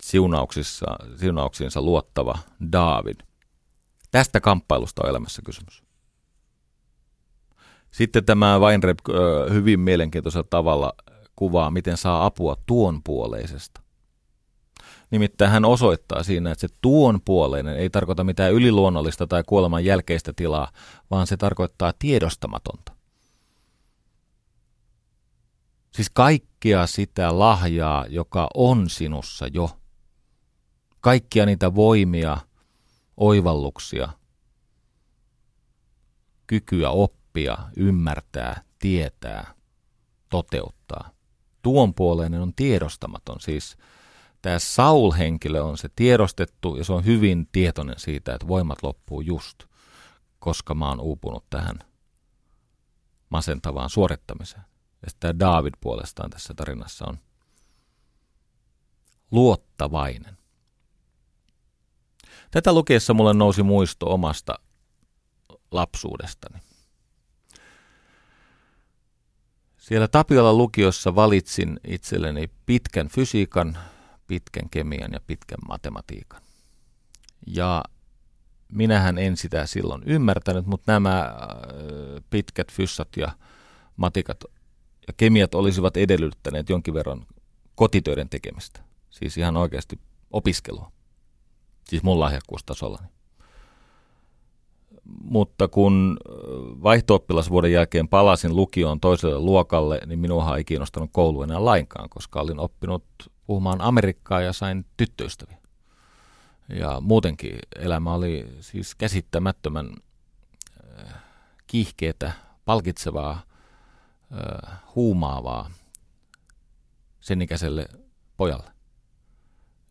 [0.00, 0.86] siunauksissa,
[1.16, 2.38] siunauksiinsa luottava
[2.72, 3.16] David.
[4.10, 5.82] Tästä kamppailusta on elämässä kysymys.
[7.90, 8.98] Sitten tämä Weinreb
[9.50, 10.92] hyvin mielenkiintoisella tavalla
[11.42, 13.80] kuvaa, miten saa apua tuon puoleisesta.
[15.10, 20.32] Nimittäin hän osoittaa siinä, että se tuon puoleinen ei tarkoita mitään yliluonnollista tai kuoleman jälkeistä
[20.36, 20.72] tilaa,
[21.10, 22.92] vaan se tarkoittaa tiedostamatonta.
[25.90, 29.70] Siis kaikkia sitä lahjaa, joka on sinussa jo.
[31.00, 32.38] Kaikkia niitä voimia,
[33.16, 34.08] oivalluksia,
[36.46, 39.54] kykyä oppia, ymmärtää, tietää,
[40.30, 41.21] toteuttaa.
[41.62, 43.76] Tuon puoleinen on tiedostamaton, siis
[44.42, 49.64] tämä Saul-henkilö on se tiedostettu ja se on hyvin tietoinen siitä, että voimat loppuu just,
[50.38, 51.78] koska mä oon uupunut tähän
[53.28, 54.62] masentavaan suorittamiseen.
[55.02, 57.18] Ja sitten David puolestaan tässä tarinassa on
[59.30, 60.38] luottavainen.
[62.50, 64.58] Tätä lukiessa mulle nousi muisto omasta
[65.70, 66.58] lapsuudestani.
[69.82, 73.78] Siellä Tapiolan lukiossa valitsin itselleni pitkän fysiikan,
[74.26, 76.42] pitkän kemian ja pitkän matematiikan.
[77.46, 77.84] Ja
[78.72, 81.36] minähän en sitä silloin ymmärtänyt, mutta nämä äh,
[82.30, 83.32] pitkät fyssat ja
[83.96, 84.44] matikat
[85.06, 87.26] ja kemiat olisivat edellyttäneet jonkin verran
[87.74, 88.80] kotitöiden tekemistä.
[89.10, 90.92] Siis ihan oikeasti opiskelua.
[91.88, 93.08] Siis mun lahjakkuustasollani.
[95.04, 96.16] Mutta kun
[96.82, 97.24] vaihto
[97.72, 103.04] jälkeen palasin lukioon toiselle luokalle, niin minua ei kiinnostanut koulu enää lainkaan, koska olin oppinut
[103.46, 105.58] puhumaan amerikkaa ja sain tyttöystäviä.
[106.68, 109.94] Ja muutenkin elämä oli siis käsittämättömän
[111.66, 112.32] kiihkeetä,
[112.64, 113.42] palkitsevaa,
[114.94, 115.70] huumaavaa
[117.20, 117.88] sen ikäiselle
[118.36, 118.72] pojalle.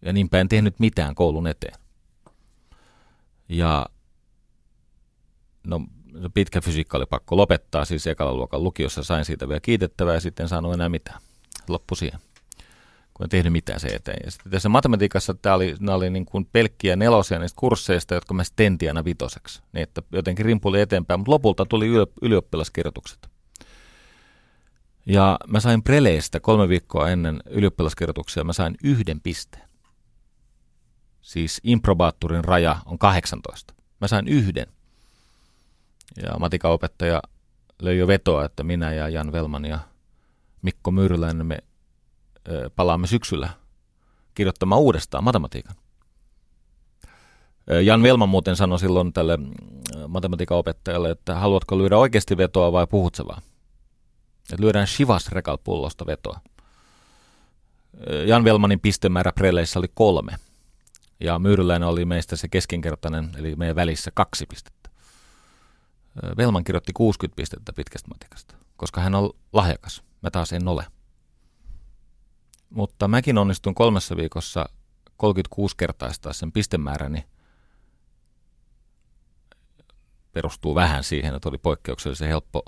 [0.01, 1.79] Ja niinpä en tehnyt mitään koulun eteen.
[3.49, 3.85] Ja
[5.63, 5.81] no,
[6.33, 10.43] pitkä fysiikka oli pakko lopettaa, siis ekalla luokan lukiossa sain siitä vielä kiitettävää ja sitten
[10.43, 11.21] en saanut enää mitään.
[11.67, 12.19] Loppu siihen,
[13.13, 14.19] kun en tehnyt mitään se eteen.
[14.25, 18.33] Ja sitten tässä matematiikassa tämä oli, nämä oli niin kuin pelkkiä nelosia niistä kursseista, jotka
[18.33, 19.61] mä stentin aina vitoseksi.
[19.73, 21.87] Niin että jotenkin rimpuli eteenpäin, mutta lopulta tuli
[22.21, 23.31] ylioppilaskirjoitukset.
[25.05, 29.69] Ja mä sain preleistä kolme viikkoa ennen ylioppilaskirjoituksia, mä sain yhden pisteen.
[31.21, 33.73] Siis improbaatturin raja on 18.
[34.01, 34.67] Mä sain yhden.
[36.23, 37.21] Ja matikaopettaja
[37.81, 39.79] löi jo vetoa, että minä ja Jan Velman ja
[40.61, 41.57] Mikko Myyryläinen me
[42.75, 43.49] palaamme syksyllä
[44.33, 45.75] kirjoittamaan uudestaan matematiikan.
[47.83, 49.39] Jan Velman muuten sanoi silloin tälle
[50.07, 53.41] matematiikaopettajalle, että haluatko lyödä oikeasti vetoa vai puhut sä vaan?
[54.51, 56.39] Että lyödään Shivas Rekal pullosta vetoa.
[58.27, 60.35] Jan Velmanin pistemäärä preleissä oli kolme.
[61.19, 64.80] Ja Myyryläinen oli meistä se keskinkertainen, eli meidän välissä kaksi pistettä.
[66.37, 70.03] Velman kirjoitti 60 pistettä pitkästä matikasta, koska hän on lahjakas.
[70.21, 70.85] Mä taas en ole.
[72.69, 74.69] Mutta mäkin onnistun kolmessa viikossa
[75.17, 77.25] 36 kertaistaa sen pistemääräni.
[80.33, 82.63] Perustuu vähän siihen, että oli poikkeuksellisen helppo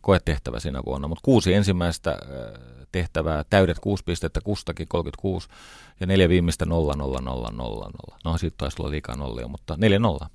[0.00, 2.18] koetehtävä siinä vuonna, mutta kuusi ensimmäistä
[2.92, 5.48] tehtävää, täydet kuusi pistettä kustakin, 36,
[6.00, 8.18] ja neljä viimeistä 0, 0, 0, 0, 0.
[8.24, 10.30] No siitä taisi olla liikaa nollia, mutta 4, 0.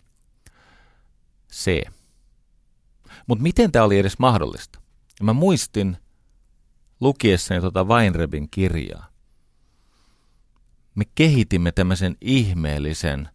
[1.52, 1.82] C.
[3.28, 4.80] Mutta miten tämä oli edes mahdollista?
[5.22, 5.98] Mä muistin
[7.00, 9.08] lukiessani tuota Weinrebin kirjaa.
[10.96, 13.30] Me kehitimme tämmöisen ihmeellisen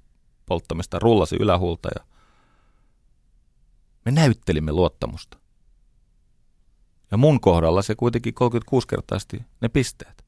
[0.47, 2.05] polttamista rullasi ylähuulta ja
[4.05, 5.39] me näyttelimme luottamusta.
[7.11, 10.25] Ja mun kohdalla se kuitenkin 36-kertaisesti ne pisteet.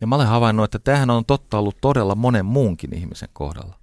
[0.00, 3.80] Ja mä olen havainnut, että tämähän on totta ollut todella monen muunkin ihmisen kohdalla.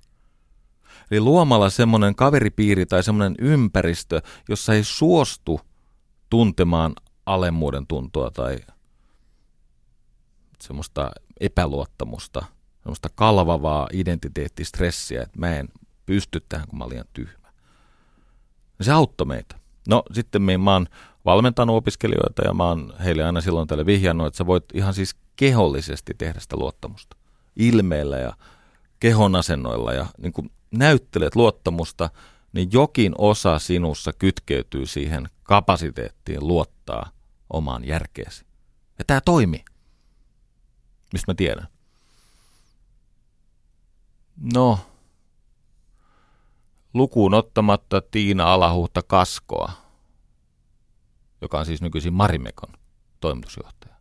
[1.12, 5.62] Eli luomalla semmoinen kaveripiiri tai semmoinen ympäristö, jossa ei suostu
[6.30, 6.94] tuntemaan
[7.28, 8.58] alemmuuden tuntoa tai
[10.62, 12.46] semmoista epäluottamusta,
[12.84, 15.70] semmoista kalvavaa identiteettistressiä, että mä en
[16.06, 17.48] pysty tähän, kun mä olen liian tyhmä.
[18.82, 19.56] Se auttoi meitä.
[19.88, 20.88] No sitten me, mä oon
[21.26, 25.16] valmentanut opiskelijoita ja mä oon heille aina silloin tälle vihjannut, että sä voit ihan siis
[25.36, 27.18] kehollisesti tehdä sitä luottamusta.
[27.56, 28.34] Ilmeillä ja
[29.00, 32.10] kehon asennoilla ja niin kun näyttelet luottamusta,
[32.54, 37.17] niin jokin osa sinussa kytkeytyy siihen kapasiteettiin luottaa
[37.50, 38.46] omaan järkeesi.
[39.00, 39.66] Ja tämä toimii.
[41.14, 41.68] Mistä mä tiedän?
[44.54, 44.80] No,
[46.94, 49.72] lukuun ottamatta Tiina Alahuhta Kaskoa,
[51.42, 52.74] joka on siis nykyisin Marimekon
[53.20, 53.97] toimitusjohtaja.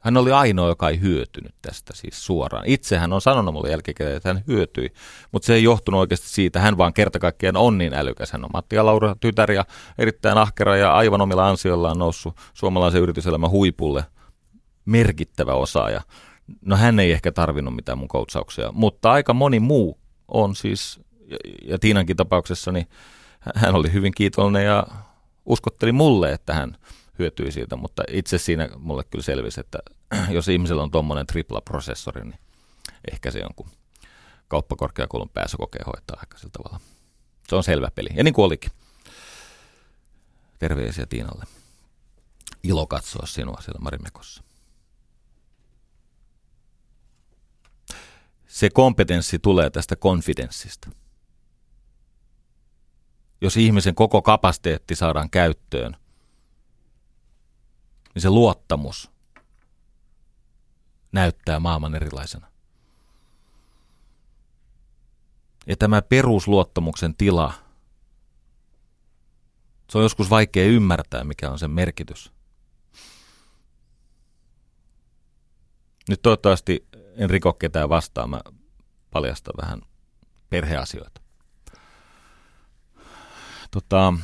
[0.00, 2.64] Hän oli ainoa, joka ei hyötynyt tästä siis suoraan.
[2.66, 4.92] Itse hän on sanonut mulle jälkikäteen, että hän hyötyi,
[5.32, 6.60] mutta se ei johtunut oikeasti siitä.
[6.60, 8.32] Hän vaan kerta kaikkiaan on niin älykäs.
[8.32, 9.64] Hän on Matti ja Laura tytär ja
[9.98, 14.04] erittäin ahkera ja aivan omilla ansioillaan noussut suomalaisen yrityselämän huipulle
[14.84, 16.00] merkittävä osaaja.
[16.60, 21.36] No hän ei ehkä tarvinnut mitään mun koutsauksia, mutta aika moni muu on siis, ja,
[21.64, 22.86] ja Tiinankin tapauksessa, niin
[23.54, 24.86] hän oli hyvin kiitollinen ja
[25.46, 26.76] uskotteli mulle, että hän
[27.18, 29.78] hyötyi siitä, mutta itse siinä mulle kyllä selvisi, että
[30.36, 32.40] jos ihmisellä on tuommoinen tripla-prosessori, niin
[33.12, 33.70] ehkä se jonkun
[34.48, 36.80] kauppakorkeakoulun pääsykokeen hoitaa aika sillä tavalla.
[37.48, 38.08] Se on selvä peli.
[38.14, 38.70] Ja niin kuin olikin.
[40.58, 41.44] Terveisiä Tiinalle.
[42.62, 44.42] Ilo katsoa sinua siellä Marimekossa.
[48.46, 50.90] Se kompetenssi tulee tästä konfidenssista.
[53.40, 55.96] Jos ihmisen koko kapasiteetti saadaan käyttöön,
[58.18, 59.10] niin se luottamus
[61.12, 62.46] näyttää maailman erilaisena.
[65.66, 67.54] Ja tämä perusluottamuksen tila,
[69.90, 72.32] se on joskus vaikea ymmärtää, mikä on sen merkitys.
[76.08, 78.40] Nyt toivottavasti en riko ketään vastaan, mä
[79.10, 79.82] paljastan vähän
[80.50, 81.20] perheasioita.
[83.70, 84.14] Tota,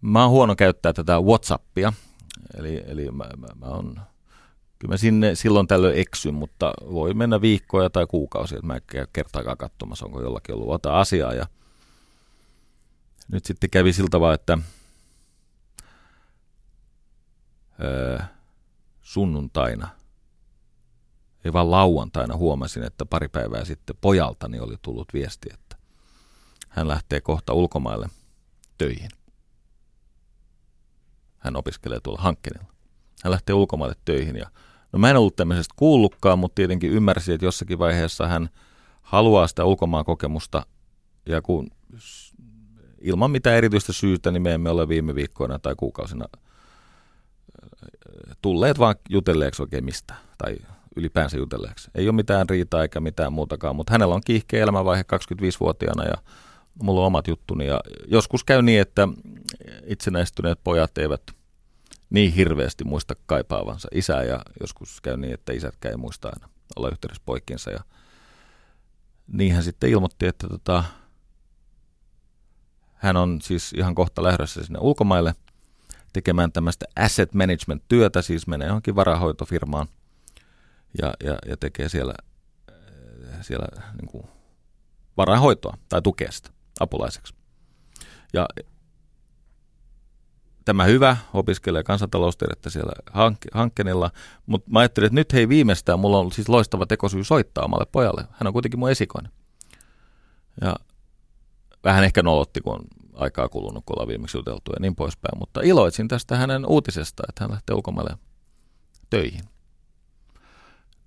[0.00, 1.92] mä oon huono käyttää tätä Whatsappia,
[2.58, 4.00] eli, eli mä, mä, mä on,
[4.78, 8.82] kyllä mä sinne silloin tällöin eksyn, mutta voi mennä viikkoja tai kuukausia, että mä en
[8.86, 11.32] käy kertaakaan katsomassa, onko jollakin ollut jotain asiaa.
[11.32, 11.46] Ja
[13.32, 14.58] nyt sitten kävi siltä vaan, että
[17.80, 18.18] öö,
[19.02, 19.88] sunnuntaina–
[21.44, 25.76] ei vaan lauantaina huomasin, että pari päivää sitten pojaltani oli tullut viesti, että
[26.68, 28.08] hän lähtee kohta ulkomaille
[28.78, 29.10] töihin.
[31.44, 32.64] Hän opiskelee tuolla hankkeella.
[33.24, 34.50] Hän lähtee ulkomaille töihin ja
[34.92, 38.48] no mä en ollut tämmöisestä kuullutkaan, mutta tietenkin ymmärsin, että jossakin vaiheessa hän
[39.02, 40.66] haluaa sitä ulkomaan kokemusta
[41.26, 41.70] ja kun
[43.00, 46.24] ilman mitään erityistä syytä, niin me emme ole viime viikkoina tai kuukausina
[48.42, 50.56] tulleet vaan jutelleeksi oikein mistä tai
[50.96, 51.90] ylipäänsä jutelleeksi.
[51.94, 56.14] Ei ole mitään riitaa eikä mitään muutakaan, mutta hänellä on kiihkeä elämänvaihe 25-vuotiaana ja
[56.82, 57.66] mulla on omat juttuni.
[57.66, 59.08] Ja joskus käy niin, että
[59.86, 61.22] itsenäistyneet pojat eivät
[62.10, 66.88] niin hirveästi muista kaipaavansa isää ja joskus käy niin, että isätkään ei muista aina olla
[66.88, 67.70] yhteydessä poikinsa.
[67.70, 67.80] Ja
[69.32, 70.84] niin hän sitten ilmoitti, että tota,
[72.94, 75.34] hän on siis ihan kohta lähdössä sinne ulkomaille
[76.12, 79.86] tekemään tämmöistä asset management-työtä, siis menee johonkin varahoitofirmaan–
[81.02, 82.14] ja, ja, ja tekee siellä,
[83.40, 84.26] siellä niin kuin
[85.88, 86.50] tai tukea sitä
[86.80, 87.34] apulaiseksi.
[88.32, 88.48] Ja
[90.64, 93.74] tämä hyvä opiskelee kansantaloustiedettä siellä hank-
[94.46, 98.24] mutta mä ajattelin, että nyt hei viimeistään, mulla on siis loistava tekosyy soittaa omalle pojalle.
[98.30, 99.32] Hän on kuitenkin mun esikoinen.
[100.60, 100.74] Ja
[101.84, 105.60] vähän ehkä nolotti, kun on aikaa kulunut, kun ollaan viimeksi juteltu ja niin poispäin, mutta
[105.60, 108.18] iloitsin tästä hänen uutisesta, että hän lähtee ulkomaille
[109.10, 109.44] töihin.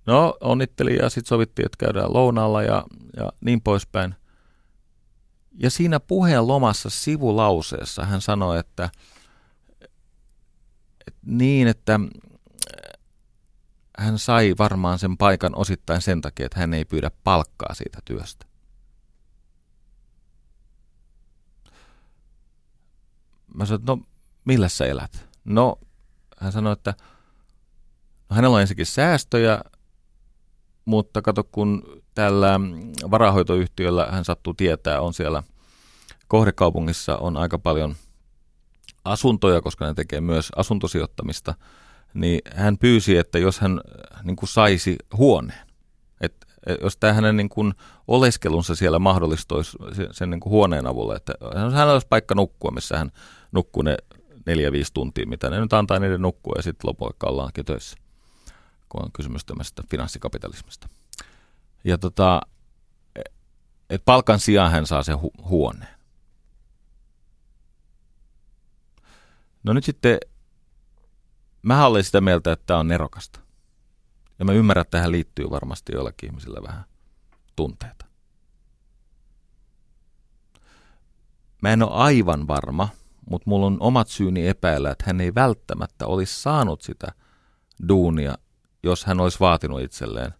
[0.06, 2.84] No, onnittelin ja sitten sovittiin, että käydään lounaalla ja,
[3.16, 4.14] ja niin poispäin.
[5.60, 8.90] Ja siinä puheen lomassa sivulauseessa hän sanoi, että,
[11.06, 12.00] että niin, että
[13.98, 18.46] hän sai varmaan sen paikan osittain sen takia, että hän ei pyydä palkkaa siitä työstä.
[23.54, 23.98] Mä sanoin, no
[24.44, 25.28] millä sä elät?
[25.44, 25.78] No,
[26.40, 26.94] hän sanoi, että
[28.30, 29.60] no, hänellä on ensinnäkin säästöjä,
[30.88, 32.60] mutta kato, kun tällä
[33.10, 35.42] varahoitoyhtiöllä hän sattuu tietää, on siellä
[36.28, 37.96] kohdekaupungissa on aika paljon
[39.04, 41.54] asuntoja, koska ne tekee myös asuntosijoittamista,
[42.14, 43.80] niin hän pyysi, että jos hän
[44.22, 45.68] niin kuin saisi huoneen,
[46.20, 46.46] että
[46.80, 47.74] jos tämä hänen niin kuin
[48.06, 49.78] oleskelunsa siellä mahdollistuisi
[50.10, 51.32] sen niin kuin huoneen avulla, että
[51.74, 53.12] hän olisi paikka nukkua, missä hän
[53.52, 53.96] nukkuu ne
[54.46, 57.96] neljä, viisi tuntia, mitä ne nyt antaa niiden nukkua ja sitten lopuikka ollaankin töissä,
[58.88, 60.88] kun on kysymys tämmöisestä finanssikapitalismista.
[61.84, 62.40] Ja tota,
[63.90, 65.98] että palkan sijaan hän saa sen hu- huoneen.
[69.62, 70.18] No nyt sitten,
[71.62, 73.40] mä olen sitä mieltä, että tämä on nerokasta.
[74.38, 76.84] Ja mä ymmärrän, että tähän liittyy varmasti joillakin ihmisillä vähän
[77.56, 78.06] tunteita.
[81.62, 82.88] Mä en ole aivan varma,
[83.30, 87.12] mutta mulla on omat syyni epäillä, että hän ei välttämättä olisi saanut sitä
[87.88, 88.38] duunia,
[88.90, 90.34] jos hän olisi vaatinut itselleen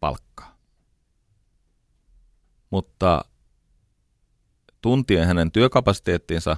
[0.00, 0.56] palkkaa.
[2.70, 3.24] Mutta
[4.82, 6.56] tuntien hänen työkapasiteettinsa,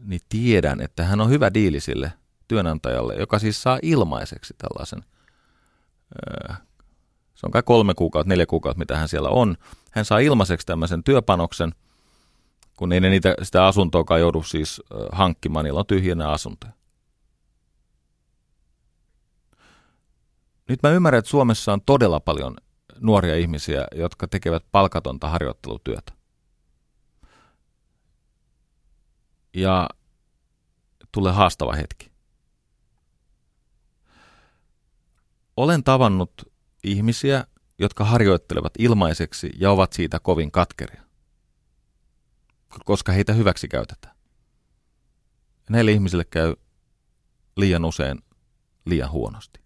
[0.00, 2.12] niin tiedän, että hän on hyvä diili sille
[2.48, 5.04] työnantajalle, joka siis saa ilmaiseksi tällaisen,
[7.34, 9.56] se on kai kolme kuukautta, neljä kuukautta, mitä hän siellä on.
[9.90, 11.74] Hän saa ilmaiseksi tämmöisen työpanoksen–
[12.80, 16.72] kun ei ne niitä, sitä asuntoa joudu siis hankkimaan, niillä on tyhjänä asuntoja.
[20.70, 22.56] Nyt mä ymmärrän, että Suomessa on todella paljon
[23.00, 26.12] nuoria ihmisiä, jotka tekevät palkatonta harjoittelutyötä.
[29.54, 29.88] Ja
[31.12, 32.10] tulee haastava hetki.
[35.56, 36.32] Olen tavannut
[36.84, 37.44] ihmisiä,
[37.78, 41.02] jotka harjoittelevat ilmaiseksi ja ovat siitä kovin katkeria
[42.84, 44.16] koska heitä hyväksi käytetään.
[45.70, 46.54] Näille ihmisille käy
[47.56, 48.18] liian usein
[48.86, 49.59] liian huonosti.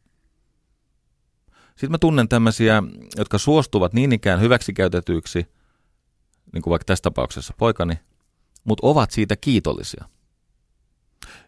[1.85, 2.83] Sitten mä tunnen tämmöisiä,
[3.17, 5.47] jotka suostuvat niin ikään hyväksikäytetyiksi,
[6.53, 7.95] niin kuin vaikka tässä tapauksessa poikani,
[8.65, 10.05] mutta ovat siitä kiitollisia.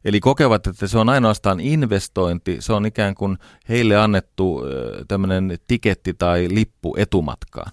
[0.05, 4.63] Eli kokevat, että se on ainoastaan investointi, se on ikään kuin heille annettu
[5.09, 7.73] tämmöinen tiketti tai lippu etumatkaan,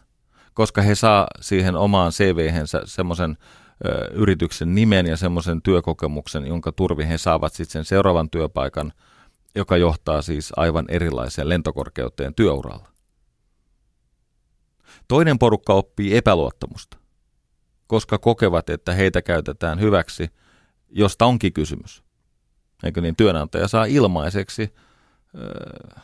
[0.54, 3.38] koska he saa siihen omaan CV-hensä semmoisen
[4.12, 8.94] yrityksen nimen ja semmoisen työkokemuksen, jonka turvi he saavat sitten sen seuraavan työpaikan,
[9.56, 12.88] joka johtaa siis aivan erilaiseen lentokorkeuteen työuralla.
[15.08, 16.98] Toinen porukka oppii epäluottamusta,
[17.88, 20.30] koska kokevat, että heitä käytetään hyväksi,
[20.90, 22.04] josta onkin kysymys.
[22.84, 24.74] Eikö niin, työnantaja saa ilmaiseksi
[25.36, 26.02] öö,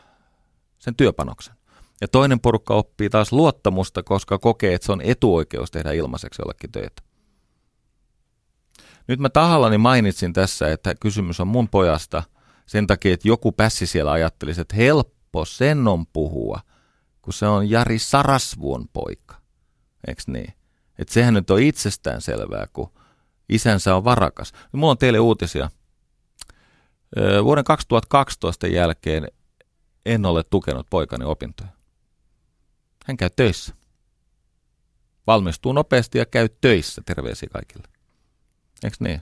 [0.80, 1.56] sen työpanoksen.
[2.02, 6.72] Ja toinen porukka oppii taas luottamusta, koska kokee, että se on etuoikeus tehdä ilmaiseksi jollekin
[6.72, 7.02] töitä.
[9.08, 12.24] Nyt mä tahallani mainitsin tässä, että kysymys on mun pojasta
[12.70, 16.60] sen takia, että joku pässi siellä ajattelisi, että helppo sen on puhua,
[17.22, 19.36] kun se on Jari Sarasvuon poika.
[20.08, 20.54] Eikö niin?
[21.00, 22.92] Että sehän nyt on itsestään selvää, kun
[23.50, 24.54] isänsä on varakas.
[24.72, 25.70] Mulla on teille uutisia.
[27.44, 29.28] Vuoden 2012 jälkeen
[30.06, 31.70] en ole tukenut poikani opintoja.
[33.06, 33.74] Hän käy töissä.
[35.28, 37.02] Valmistuu nopeasti ja käy töissä.
[37.06, 37.88] Terveisiä kaikille.
[38.84, 39.22] Eikö niin?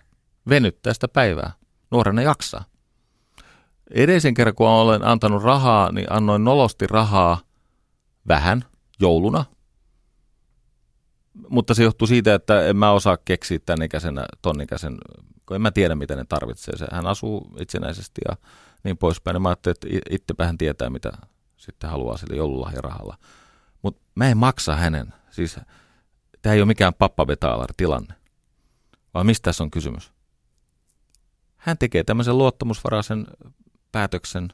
[0.49, 1.51] Venyttää sitä päivää.
[1.91, 2.65] Nuorena jaksaa.
[3.91, 7.39] Edellisen kerran, kun olen antanut rahaa, niin annoin nolosti rahaa
[8.27, 8.65] vähän
[8.99, 9.45] jouluna.
[11.49, 14.97] Mutta se johtuu siitä, että en mä osaa keksiä tämän ikäisenä, ton ikäisen,
[15.45, 16.73] kun en mä tiedä, mitä ne tarvitsee.
[16.91, 18.37] Hän asuu itsenäisesti ja
[18.83, 19.35] niin poispäin.
[19.35, 21.11] Ja mä ajattelin, että itsepä hän tietää, mitä
[21.57, 23.17] sitten haluaa sille joululahjarahalla.
[23.81, 25.13] Mutta mä en maksa hänen.
[25.29, 25.59] Siis
[26.41, 28.13] tämä ei ole mikään pappabetaalar-tilanne.
[29.13, 30.11] Vai mistä tässä on kysymys?
[31.57, 33.27] Hän tekee tämmöisen luottamusvaraisen
[33.91, 34.47] päätöksen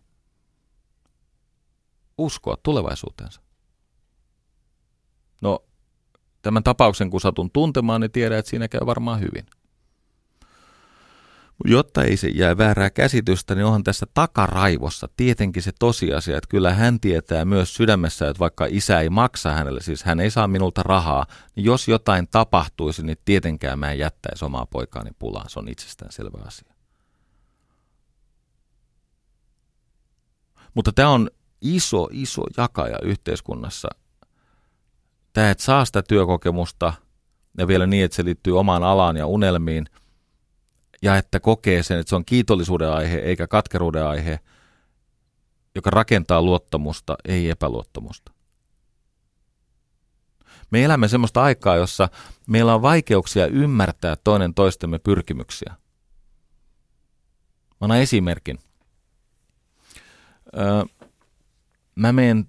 [2.18, 3.42] uskoa tulevaisuuteensa.
[5.42, 5.66] No,
[6.42, 9.46] tämän tapauksen kun satun tuntemaan, niin tiedän, että siinä käy varmaan hyvin.
[11.66, 16.74] Jotta ei se jää väärää käsitystä, niin onhan tässä takaraivossa tietenkin se tosiasia, että kyllä
[16.74, 20.84] hän tietää myös sydämessä, että vaikka isä ei maksa hänelle, siis hän ei saa minulta
[20.84, 21.26] rahaa,
[21.56, 25.50] niin jos jotain tapahtuisi, niin tietenkään mä en jättäisi omaa poikaani pulaan.
[25.50, 26.73] Se on itsestään selvä asia.
[30.74, 31.30] Mutta tämä on
[31.62, 33.88] iso, iso jakaja yhteiskunnassa.
[35.34, 36.94] Tämä, että saa sitä työkokemusta
[37.58, 39.86] ja vielä niin, että se liittyy omaan alaan ja unelmiin,
[41.02, 44.40] ja että kokee sen, että se on kiitollisuuden aihe eikä katkeruuden aihe,
[45.76, 48.32] joka rakentaa luottamusta, ei epäluottamusta.
[50.72, 52.10] Me elämme sellaista aikaa, jossa
[52.48, 55.74] meillä on vaikeuksia ymmärtää toinen toistemme pyrkimyksiä.
[57.70, 58.60] Mä annan esimerkin.
[60.58, 61.08] Öö,
[61.96, 62.46] mä menen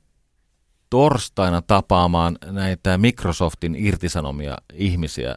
[0.91, 5.35] torstaina tapaamaan näitä Microsoftin irtisanomia ihmisiä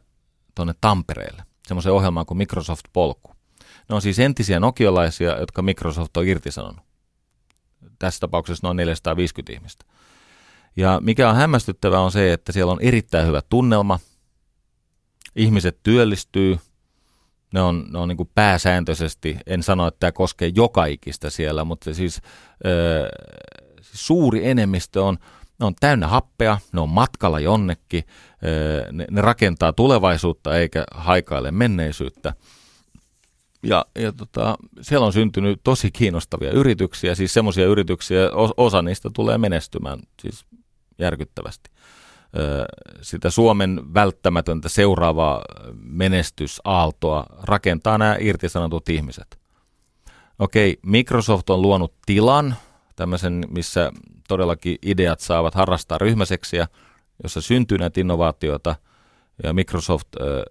[0.55, 3.31] tuonne Tampereelle, semmoisen ohjelmaan kuin Microsoft Polku.
[3.89, 6.85] Ne on siis entisiä nokiolaisia, jotka Microsoft on irtisanonut.
[7.99, 9.85] Tässä tapauksessa noin 450 ihmistä.
[10.75, 13.99] Ja mikä on hämmästyttävää on se, että siellä on erittäin hyvä tunnelma.
[15.35, 16.57] Ihmiset työllistyy.
[17.57, 21.63] Ne on, ne on niin kuin pääsääntöisesti, en sano, että tämä koskee joka ikistä siellä,
[21.63, 22.21] mutta siis
[22.65, 23.09] ö,
[23.81, 25.17] suuri enemmistö on,
[25.59, 28.03] ne on täynnä happea, ne on matkalla jonnekin,
[28.91, 32.33] ne, ne rakentaa tulevaisuutta eikä haikaile menneisyyttä.
[33.63, 38.19] Ja, ja tota, siellä on syntynyt tosi kiinnostavia yrityksiä, siis semmoisia yrityksiä,
[38.57, 40.45] osa niistä tulee menestymään siis
[40.99, 41.69] järkyttävästi.
[43.01, 45.41] Sitä Suomen välttämätöntä seuraavaa
[45.73, 49.39] menestysaaltoa rakentaa nämä irtisanotut ihmiset.
[50.39, 52.55] Okei, Microsoft on luonut tilan,
[52.95, 53.91] tämmöisen, missä
[54.27, 56.67] todellakin ideat saavat harrastaa ryhmäseksiä,
[57.23, 58.75] jossa syntyy näitä innovaatioita,
[59.43, 60.45] ja Microsoft ö,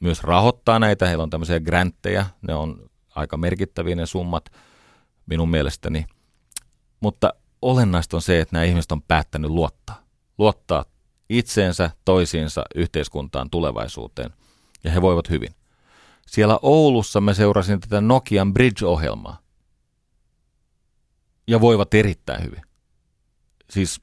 [0.00, 4.44] myös rahoittaa näitä, heillä on tämmöisiä grantteja, ne on aika merkittäviä ne summat
[5.26, 6.06] minun mielestäni,
[7.00, 10.09] mutta olennaista on se, että nämä ihmiset on päättänyt luottaa.
[10.40, 10.84] Luottaa
[11.28, 14.30] itseensä, toisiinsa, yhteiskuntaan, tulevaisuuteen,
[14.84, 15.54] ja he voivat hyvin.
[16.26, 19.38] Siellä Oulussa mä seurasin tätä Nokian Bridge-ohjelmaa,
[21.46, 22.62] ja voivat erittäin hyvin.
[23.70, 24.00] Siis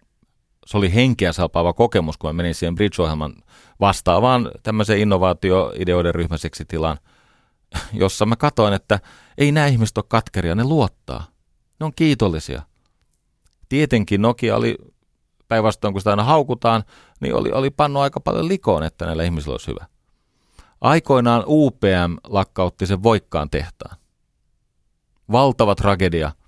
[0.65, 3.33] se oli henkeä salpaava kokemus, kun mä menin siihen Bridge-ohjelman
[3.79, 6.97] vastaavaan tämmöiseen innovaatioideoiden ryhmäiseksi tilaan,
[7.93, 8.99] jossa mä katoin, että
[9.37, 11.27] ei nämä ihmiset ole katkeria, ne luottaa.
[11.79, 12.61] Ne on kiitollisia.
[13.69, 14.77] Tietenkin Nokia oli
[15.47, 16.83] päinvastoin, kun sitä aina haukutaan,
[17.19, 19.85] niin oli, oli pannu aika paljon likoon, että näillä ihmisillä olisi hyvä.
[20.81, 23.97] Aikoinaan UPM lakkautti sen voikkaan tehtaan.
[25.31, 26.31] Valtava tragedia–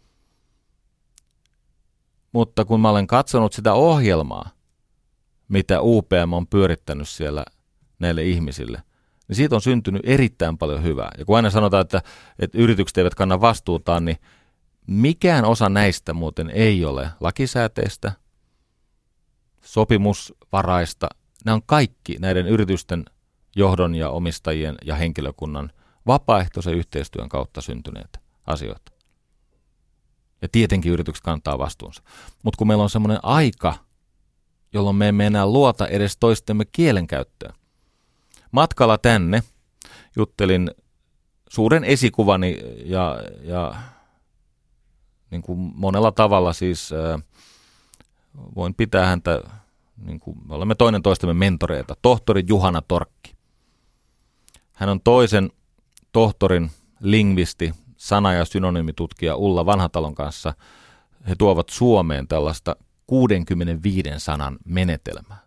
[2.32, 4.50] mutta kun mä olen katsonut sitä ohjelmaa,
[5.50, 7.46] mitä UPM on pyörittänyt siellä
[8.00, 8.84] näille ihmisille,
[9.28, 11.12] niin siitä on syntynyt erittäin paljon hyvää.
[11.18, 12.02] Ja kun aina sanotaan, että,
[12.40, 14.18] että yritykset eivät kanna vastuutaan, niin
[14.88, 18.12] mikään osa näistä muuten ei ole lakisääteistä,
[19.70, 21.08] sopimusvaraista.
[21.46, 23.06] Nämä on kaikki näiden yritysten
[23.56, 25.72] johdon ja omistajien ja henkilökunnan
[26.08, 28.92] vapaaehtoisen yhteistyön kautta syntyneet asioita.
[30.42, 32.04] Ja tietenkin yritykset kantaa vastuunsa.
[32.44, 33.76] Mutta kun meillä on semmoinen aika,
[34.74, 37.54] jolloin me emme enää luota edes toistemme kielenkäyttöön.
[38.52, 39.44] Matkalla tänne
[40.16, 40.72] juttelin
[41.50, 43.76] suuren esikuvani ja, ja
[45.32, 47.24] niin kuin monella tavalla siis äh,
[48.56, 49.42] voin pitää häntä,
[50.06, 53.36] niin kuin me olemme toinen toistemme mentoreita, tohtori Juhana Torkki.
[54.74, 55.50] Hän on toisen
[56.12, 60.54] tohtorin lingvisti sana- ja synonyymittutkija Ulla Vanhatalon kanssa.
[61.28, 62.76] He tuovat Suomeen tällaista
[63.08, 65.40] 65 sanan menetelmää,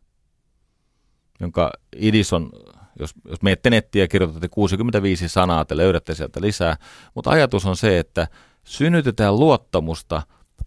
[1.41, 2.51] jonka idis on,
[2.99, 6.77] jos, jos menette nettiä ja kirjoitatte 65 sanaa, te löydätte sieltä lisää,
[7.15, 8.29] mutta ajatus on se, että
[8.65, 10.23] synnytetään luottamusta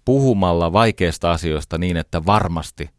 [0.05, 2.89] puhumalla vaikeista asioista niin, että varmasti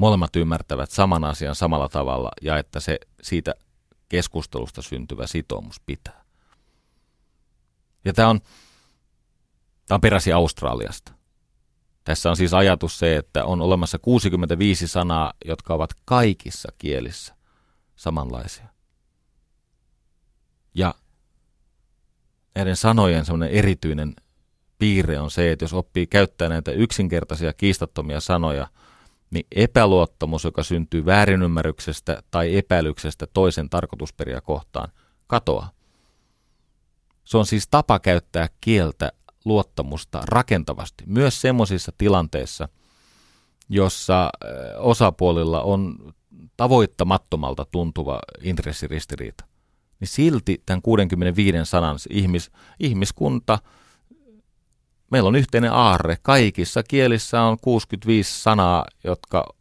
[0.00, 3.54] molemmat ymmärtävät saman asian samalla tavalla ja että se siitä
[4.08, 6.24] keskustelusta syntyvä sitoumus pitää.
[8.04, 8.40] Ja tämä on,
[9.86, 11.12] tämä on peräsi Australiasta.
[12.04, 17.34] Tässä on siis ajatus se, että on olemassa 65 sanaa, jotka ovat kaikissa kielissä
[17.96, 18.68] samanlaisia.
[20.74, 20.94] Ja
[22.54, 24.14] näiden sanojen semmoinen erityinen
[24.78, 28.68] piirre on se, että jos oppii käyttää näitä yksinkertaisia kiistattomia sanoja,
[29.30, 34.88] niin epäluottamus, joka syntyy väärinymmärryksestä tai epäilyksestä toisen tarkoitusperiä kohtaan,
[35.26, 35.70] katoaa.
[37.24, 39.12] Se on siis tapa käyttää kieltä
[39.44, 42.68] luottamusta rakentavasti, myös semmoisissa tilanteissa,
[43.68, 44.30] jossa
[44.78, 46.14] osapuolilla on
[46.56, 49.44] tavoittamattomalta tuntuva intressiristiriita.
[50.00, 52.50] Niin silti tämän 65 sanan ihmis,
[52.80, 53.58] ihmiskunta,
[55.10, 56.16] meillä on yhteinen aarre.
[56.22, 59.54] Kaikissa kielissä on 65 sanaa, jotka,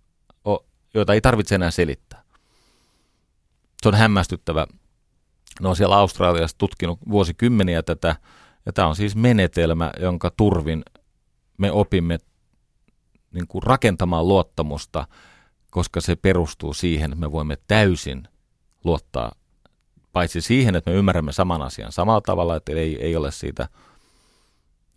[0.94, 2.24] joita ei tarvitse enää selittää.
[3.82, 4.68] Se on hämmästyttävä
[5.62, 8.16] ne on siellä Australiassa tutkinut vuosikymmeniä tätä,
[8.66, 10.84] ja tämä on siis menetelmä, jonka turvin
[11.58, 12.18] me opimme
[13.32, 15.08] niin kuin rakentamaan luottamusta
[15.70, 18.28] koska se perustuu siihen, että me voimme täysin
[18.84, 19.32] luottaa
[20.14, 23.70] paitsi siihen, että me ymmärrämme saman asian samalla tavalla, että ei, ei ole siitä,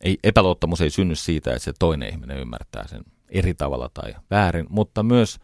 [0.03, 4.66] ei, epäluottamus ei synny siitä, että se toinen ihminen ymmärtää sen eri tavalla tai väärin,
[4.68, 5.38] mutta myös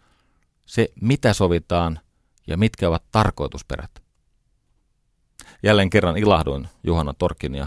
[0.67, 2.01] se, mitä sovitaan
[2.47, 3.91] ja mitkä ovat tarkoitusperät.
[5.63, 7.67] Jälleen kerran ilahduin Juhana Torkin ja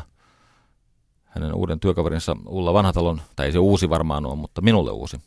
[1.26, 5.22] hänen uuden työkaverinsa Ulla Vanhatalon, tai ei se uusi varmaan ole, mutta minulle uusi,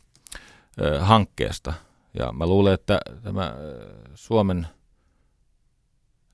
[0.99, 1.73] hankkeesta.
[2.19, 3.53] Ja mä luulen, että tämä
[4.15, 4.67] Suomen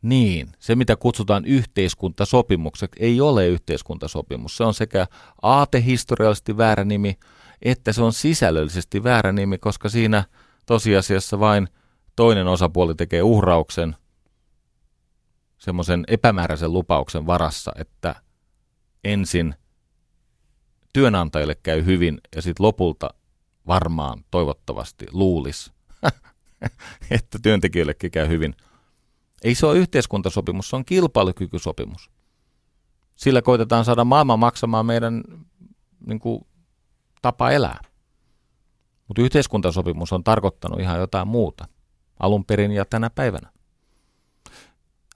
[0.02, 4.58] niin, se mitä kutsutaan yhteiskuntasopimukseksi ei ole yhteiskuntasopimus.
[4.58, 5.08] Se on sekä
[5.42, 7.18] aatehistoriallisesti väärä nimi,
[7.62, 10.24] että se on sisällöllisesti väärä nimi, koska siinä
[10.66, 11.68] tosiasiassa vain
[12.16, 13.96] toinen osapuoli tekee uhrauksen
[15.58, 18.16] semmoisen epämääräisen lupauksen varassa, että
[19.04, 19.56] ensin
[20.94, 23.10] työnantajille käy hyvin ja sitten lopulta
[23.68, 25.72] varmaan toivottavasti luulis,
[27.12, 28.56] että työntekijöillekin käy hyvin.
[29.44, 32.10] Ei se ole yhteiskuntasopimus, se on kilpailukykysopimus.
[33.18, 35.24] Sillä koitetaan saada maailma maksamaan meidän
[36.08, 36.46] niin kuin,
[37.22, 37.80] tapa elää.
[39.08, 41.68] Mutta yhteiskuntasopimus on tarkoittanut ihan jotain muuta
[42.20, 43.52] alun perin ja tänä päivänä.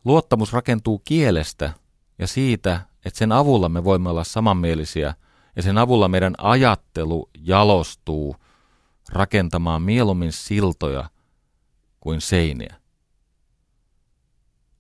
[0.06, 1.74] Luottamus rakentuu kielestä
[2.20, 5.14] ja siitä, että sen avulla me voimme olla samanmielisiä
[5.56, 8.36] ja sen avulla meidän ajattelu jalostuu
[9.10, 11.10] rakentamaan mieluummin siltoja
[12.00, 12.76] kuin seiniä.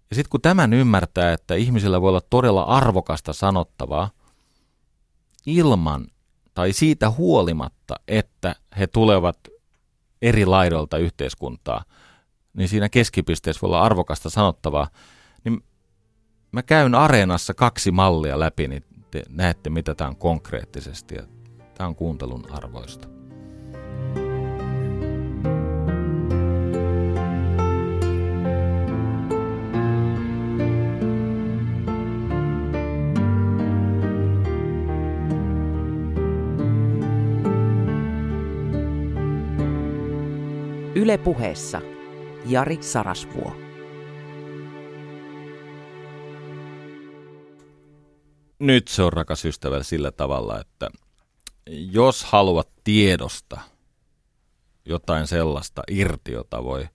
[0.09, 4.09] Ja sitten kun tämän ymmärtää, että ihmisillä voi olla todella arvokasta sanottavaa
[5.45, 6.07] ilman
[6.53, 9.37] tai siitä huolimatta, että he tulevat
[10.21, 11.83] eri laidolta yhteiskuntaa,
[12.53, 14.87] niin siinä keskipisteessä voi olla arvokasta sanottavaa,
[15.43, 15.63] niin
[16.51, 21.15] mä käyn areenassa kaksi mallia läpi, niin te näette, mitä tämä on konkreettisesti.
[21.15, 21.23] Ja
[21.73, 23.14] tämä on kuuntelun arvoista.
[41.05, 41.81] Yle puheessa
[42.45, 43.55] Jari Sarasvuo.
[48.59, 50.89] Nyt se on rakas ystävä sillä tavalla, että
[51.69, 53.59] jos haluat tiedosta
[54.85, 56.87] jotain sellaista irti, jota voi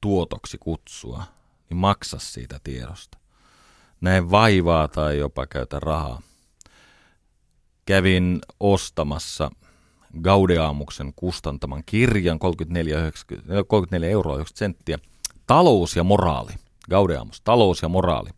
[0.00, 1.24] tuotoksi kutsua,
[1.70, 3.18] niin maksa siitä tiedosta.
[4.00, 6.22] Näin vaivaa tai jopa käytä rahaa.
[7.86, 9.50] Kävin ostamassa
[10.22, 13.12] Gaudeamuksen kustantaman kirjan 34,
[13.66, 14.98] 34 euroa 90 senttiä.
[15.46, 16.52] Talous ja moraali.
[16.90, 18.30] Gaudeamus, talous ja moraali.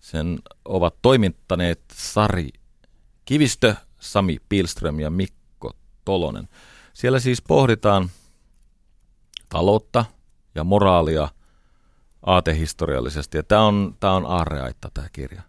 [0.00, 2.48] Sen ovat toimittaneet Sari
[3.24, 5.72] Kivistö, Sami Pilström ja Mikko
[6.04, 6.48] Tolonen.
[6.92, 8.10] Siellä siis pohditaan
[9.48, 10.04] taloutta
[10.54, 11.28] ja moraalia
[12.26, 13.36] aatehistoriallisesti.
[13.36, 15.42] Ja tämä on, tämä on aarreaitta tämä kirja.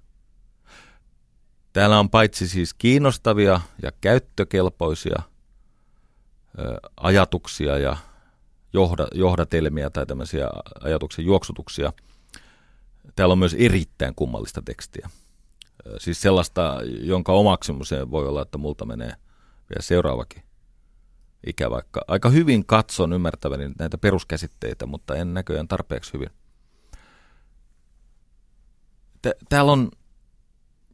[1.74, 5.22] Täällä on paitsi siis kiinnostavia ja käyttökelpoisia–
[6.98, 7.98] ajatuksia ja
[8.74, 10.50] johda, johdatelmia tai tämmöisiä
[10.82, 11.94] ajatuksen juoksutuksia.
[13.16, 15.10] Täällä on myös erittäin kummallista tekstiä.
[15.98, 19.14] Siis sellaista, jonka omaksumiseen voi olla, että multa menee
[19.70, 20.44] vielä seuraavakin
[21.48, 22.02] ikä vaikka.
[22.08, 26.30] Aika hyvin katson ymmärtäväni näitä peruskäsitteitä, mutta en näköjään tarpeeksi hyvin.
[29.50, 29.92] Täällä on,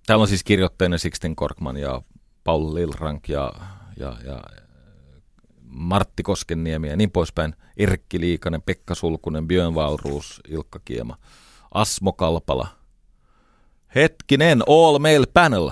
[0.06, 2.02] täällä on siis kirjoittajana Sixten Korkman ja
[2.44, 3.54] Paul Lilrank ja,
[3.98, 4.44] ja, ja
[5.74, 11.18] Martti Koskenniemi ja niin poispäin, Erkki Liikanen, Pekka Sulkunen, Björn Valruus, Ilkka Kiema,
[11.74, 12.68] Asmo Kalpala.
[13.96, 15.72] Hetkinen, All Mail Panel.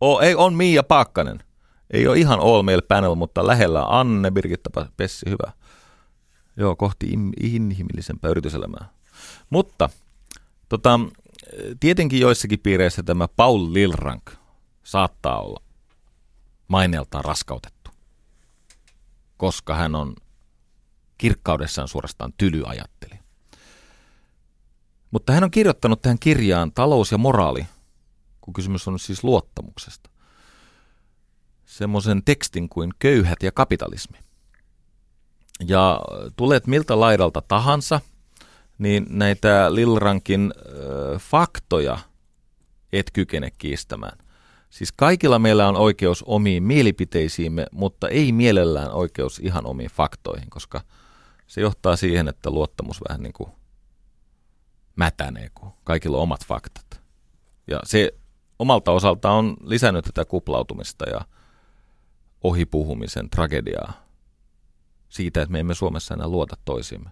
[0.00, 1.42] O, ei, on Miia Paakkanen.
[1.90, 5.52] Ei ole ihan All Mail Panel, mutta lähellä Anne Birgitta Pessi, hyvä.
[6.56, 7.06] Joo, kohti
[7.40, 8.88] inhimillisempää yrityselämää.
[9.50, 9.90] Mutta
[10.68, 11.00] tota,
[11.80, 14.30] tietenkin joissakin piireissä tämä Paul Lilrank
[14.82, 15.62] saattaa olla
[16.68, 17.81] maineeltaan raskautettu
[19.42, 20.14] koska hän on
[21.18, 23.18] kirkkaudessaan suorastaan tylyajatteli.
[25.10, 27.66] Mutta hän on kirjoittanut tähän kirjaan talous ja moraali,
[28.40, 30.10] kun kysymys on siis luottamuksesta.
[31.64, 34.18] Semmoisen tekstin kuin köyhät ja kapitalismi.
[35.66, 36.00] Ja
[36.36, 38.00] tulet miltä laidalta tahansa,
[38.78, 41.98] niin näitä Lilrankin äh, faktoja
[42.92, 44.18] et kykene kiistämään.
[44.72, 50.80] Siis kaikilla meillä on oikeus omiin mielipiteisiimme, mutta ei mielellään oikeus ihan omiin faktoihin, koska
[51.46, 53.50] se johtaa siihen, että luottamus vähän niin kuin
[54.96, 57.00] mätänee, kun kaikilla on omat faktat.
[57.66, 58.12] Ja se
[58.58, 61.20] omalta osalta on lisännyt tätä kuplautumista ja
[62.42, 63.92] ohipuhumisen tragediaa.
[65.08, 67.10] siitä, että me emme Suomessa enää luota toisimme,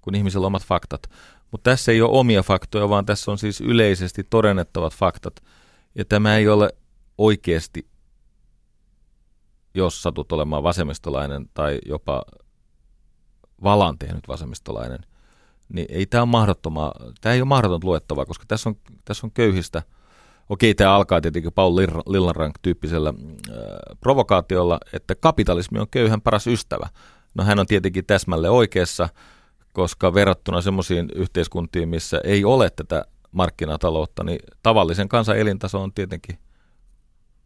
[0.00, 1.10] kun ihmisillä on omat faktat.
[1.50, 5.42] Mutta tässä ei ole omia faktoja, vaan tässä on siis yleisesti todennettavat faktat.
[5.98, 6.70] Ja tämä ei ole
[7.18, 7.86] oikeasti,
[9.74, 12.24] jos satut olemaan vasemmistolainen tai jopa
[13.62, 14.98] valan tehnyt vasemmistolainen,
[15.68, 19.30] niin ei tämä ole mahdottomaa, tämä ei ole mahdoton luettavaa, koska tässä on, tässä on
[19.30, 19.82] köyhistä–
[20.48, 21.76] Okei, tämä alkaa tietenkin Paul
[22.06, 23.54] Lillanrank-tyyppisellä äh,
[24.00, 26.88] provokaatiolla, että kapitalismi on köyhän paras ystävä.
[27.34, 29.08] No hän on tietenkin täsmälle oikeassa,
[29.72, 33.04] koska verrattuna semmoisiin yhteiskuntiin, missä ei ole tätä
[33.36, 36.38] markkinataloutta, niin tavallisen kansan elintaso on tietenkin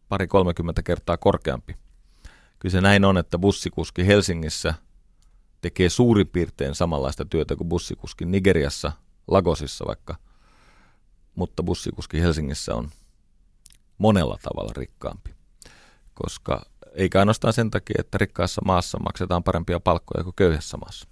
[0.09, 1.75] pari 30 kertaa korkeampi.
[2.59, 4.73] Kyllä se näin on, että bussikuski Helsingissä
[5.61, 8.91] tekee suurin piirtein samanlaista työtä kuin bussikuski Nigeriassa,
[9.27, 10.15] Lagosissa vaikka–
[11.35, 12.89] mutta bussikuski Helsingissä on
[13.97, 15.33] monella tavalla rikkaampi,
[16.13, 21.07] koska eikä ainoastaan sen takia, että rikkaassa maassa maksetaan parempia palkkoja kuin köyhässä maassa.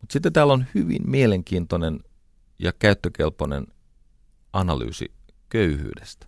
[0.00, 2.00] Mutta sitten täällä on hyvin mielenkiintoinen
[2.62, 3.66] ja käyttökelpoinen
[4.52, 5.12] analyysi
[5.48, 6.26] köyhyydestä.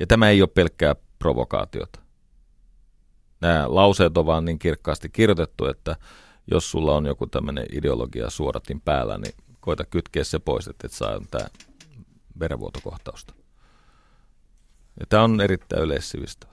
[0.00, 2.00] Ja tämä ei ole pelkkää provokaatiota.
[3.40, 5.96] Nämä lauseet on vaan niin kirkkaasti kirjoitettu, että
[6.50, 10.92] jos sulla on joku tämmöinen ideologia suoratin päällä, niin koita kytkeä se pois, että et
[10.92, 11.46] saa tämä
[12.40, 13.34] verenvuotokohtausta.
[15.00, 16.52] Ja tämä on erittäin yleissivistävä.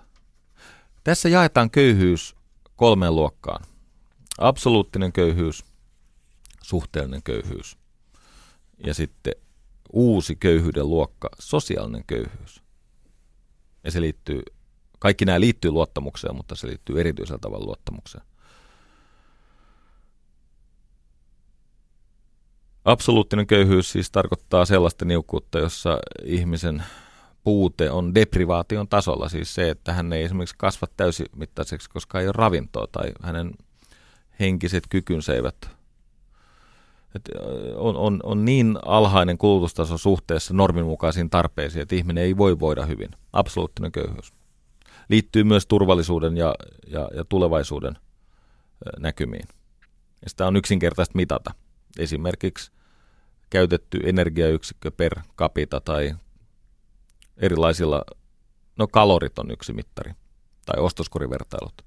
[1.04, 2.36] Tässä jaetaan köyhyys
[2.76, 3.66] kolmeen luokkaan.
[4.38, 5.66] Absoluuttinen köyhyys,
[6.64, 7.79] suhteellinen köyhyys
[8.86, 9.34] ja sitten
[9.94, 12.64] uusi köyhyyden luokka, sosiaalinen köyhyys.
[13.84, 14.42] Ja se liittyy,
[15.00, 18.24] kaikki nämä liittyy luottamukseen, mutta se liittyy erityisellä tavalla luottamukseen.
[22.86, 26.84] Absoluuttinen köyhyys siis tarkoittaa sellaista niukkuutta, jossa ihmisen
[27.44, 32.34] puute on deprivaation tasolla, siis se, että hän ei esimerkiksi kasva täysimittaiseksi, koska ei ole
[32.36, 33.52] ravintoa tai hänen
[34.40, 35.79] henkiset kykynsä eivät
[37.16, 37.32] että
[37.76, 43.10] on, on, on niin alhainen kulutustaso suhteessa norminmukaisiin tarpeisiin, että ihminen ei voi voida hyvin.
[43.34, 44.34] Absoluuttinen köyhyys.
[45.10, 46.56] Liittyy myös turvallisuuden ja,
[46.88, 47.98] ja, ja tulevaisuuden
[49.00, 49.48] näkymiin.
[50.22, 51.54] Ja sitä on yksinkertaista mitata.
[52.00, 52.72] Esimerkiksi
[53.50, 56.16] käytetty energiayksikkö per capita tai
[57.38, 58.04] erilaisilla,
[58.78, 60.12] no kalorit on yksi mittari,
[60.66, 61.86] tai ostoskorivertailut.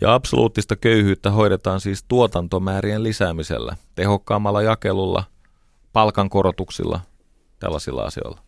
[0.00, 5.24] Ja absoluuttista köyhyyttä hoidetaan siis tuotantomäärien lisäämisellä, tehokkaammalla jakelulla,
[5.92, 7.00] palkankorotuksilla,
[7.58, 8.42] tällaisilla asioilla.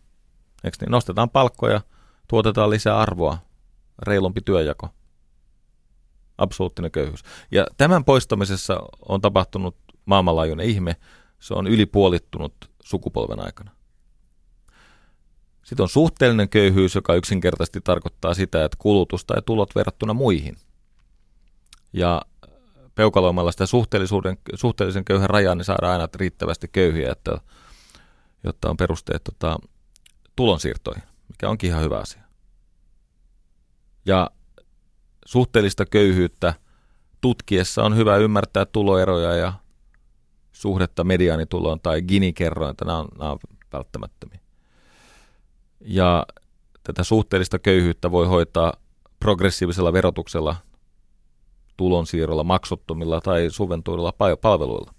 [0.63, 0.91] Eikö niin?
[0.91, 1.81] Nostetaan palkkoja,
[2.27, 3.37] tuotetaan lisää arvoa,
[4.01, 4.89] reilumpi työjako.
[6.37, 7.23] Absoluuttinen köyhyys.
[7.51, 8.79] Ja tämän poistamisessa
[9.09, 9.75] on tapahtunut
[10.05, 10.95] maailmanlaajuinen ihme,
[11.39, 13.71] se on ylipuolittunut sukupolven aikana.
[15.63, 20.57] Sitten on suhteellinen köyhyys, joka yksinkertaisesti tarkoittaa sitä, että kulutus tai tulot verrattuna muihin.
[21.95, 22.21] Ja
[22.95, 27.37] peukaloimalla sitä suhteellisuuden, suhteellisen köyhän rajaa, niin saadaan aina riittävästi köyhiä, että,
[28.43, 29.57] jotta on perusteet tota,
[30.35, 32.21] tulonsiirtoihin, mikä onkin ihan hyvä asia.
[34.05, 34.29] Ja
[35.25, 36.53] suhteellista köyhyyttä
[37.21, 39.53] tutkiessa on hyvä ymmärtää tuloeroja ja
[40.51, 43.39] suhdetta mediaanituloon tai Gini-kerrointa, nämä on, nämä on
[43.73, 44.39] välttämättömiä.
[45.79, 46.25] Ja
[46.83, 48.73] tätä suhteellista köyhyyttä voi hoitaa
[49.19, 50.55] progressiivisella verotuksella,
[51.77, 54.93] tulonsiirrolla, maksuttomilla tai suventuilla palveluilla.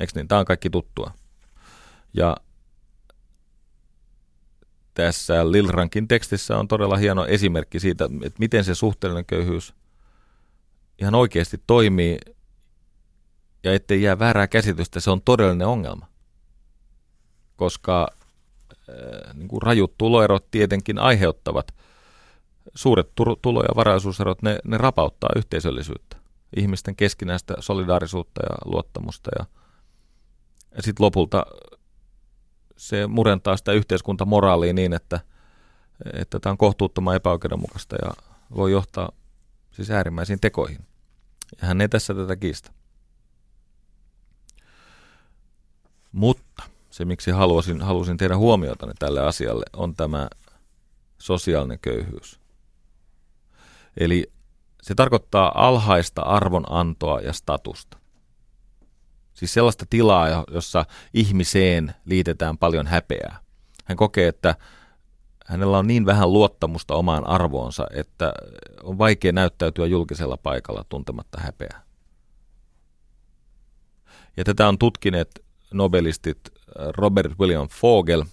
[0.00, 0.28] Eikö niin?
[0.28, 1.10] Tämä on kaikki tuttua.
[2.14, 2.36] Ja
[4.94, 9.74] tässä Lilrankin tekstissä on todella hieno esimerkki siitä, että miten se suhteellinen köyhyys
[10.98, 12.18] ihan oikeasti toimii
[13.64, 16.06] ja ettei jää väärää käsitystä, se on todellinen ongelma.
[17.56, 18.08] Koska
[18.88, 21.74] äh, niin kuin rajut tuloerot tietenkin aiheuttavat,
[22.74, 26.16] suuret tulo- ja varaisuuserot, ne, ne rapauttaa yhteisöllisyyttä,
[26.56, 29.30] ihmisten keskinäistä solidaarisuutta ja luottamusta.
[29.38, 29.46] Ja,
[30.76, 31.46] ja sitten lopulta
[32.76, 35.20] se murentaa sitä yhteiskuntamoraalia niin, että,
[36.12, 38.12] että tämä on kohtuuttoman epäoikeudenmukaista ja
[38.54, 39.12] voi johtaa
[39.72, 40.86] siis äärimmäisiin tekoihin.
[41.60, 42.70] Ja hän ei tässä tätä kiistä.
[46.12, 50.28] Mutta se, miksi halusin, halusin tehdä huomiota tälle asialle, on tämä
[51.18, 52.41] sosiaalinen köyhyys.
[53.96, 54.32] Eli
[54.82, 57.98] se tarkoittaa alhaista arvonantoa ja statusta.
[59.34, 60.84] Siis sellaista tilaa, jossa
[61.14, 63.40] ihmiseen liitetään paljon häpeää.
[63.84, 64.54] Hän kokee, että
[65.46, 68.32] hänellä on niin vähän luottamusta omaan arvoonsa, että
[68.82, 71.82] on vaikea näyttäytyä julkisella paikalla tuntematta häpeää.
[74.36, 78.24] Ja tätä on tutkineet nobelistit äh, Robert William Fogel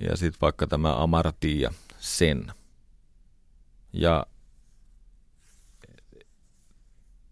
[0.00, 2.52] ja sitten vaikka tämä Amartya Sen.
[3.96, 4.26] Ja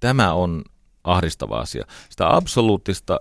[0.01, 0.65] tämä on
[1.05, 1.85] ahdistava asia.
[2.11, 3.19] Sitä absoluuttista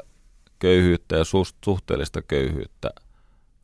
[0.60, 1.24] köyhyyttä ja
[1.66, 2.90] suhteellista köyhyyttä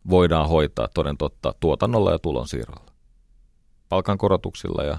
[0.10, 2.92] voidaan hoitaa toden totta tuotannolla ja tulonsiirrolla.
[3.90, 4.98] Palkankorotuksilla ja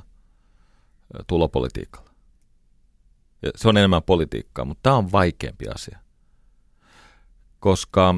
[1.26, 2.10] tulopolitiikalla.
[3.42, 5.98] Ja se on enemmän politiikkaa, mutta tämä on vaikeampi asia.
[7.60, 8.14] Koska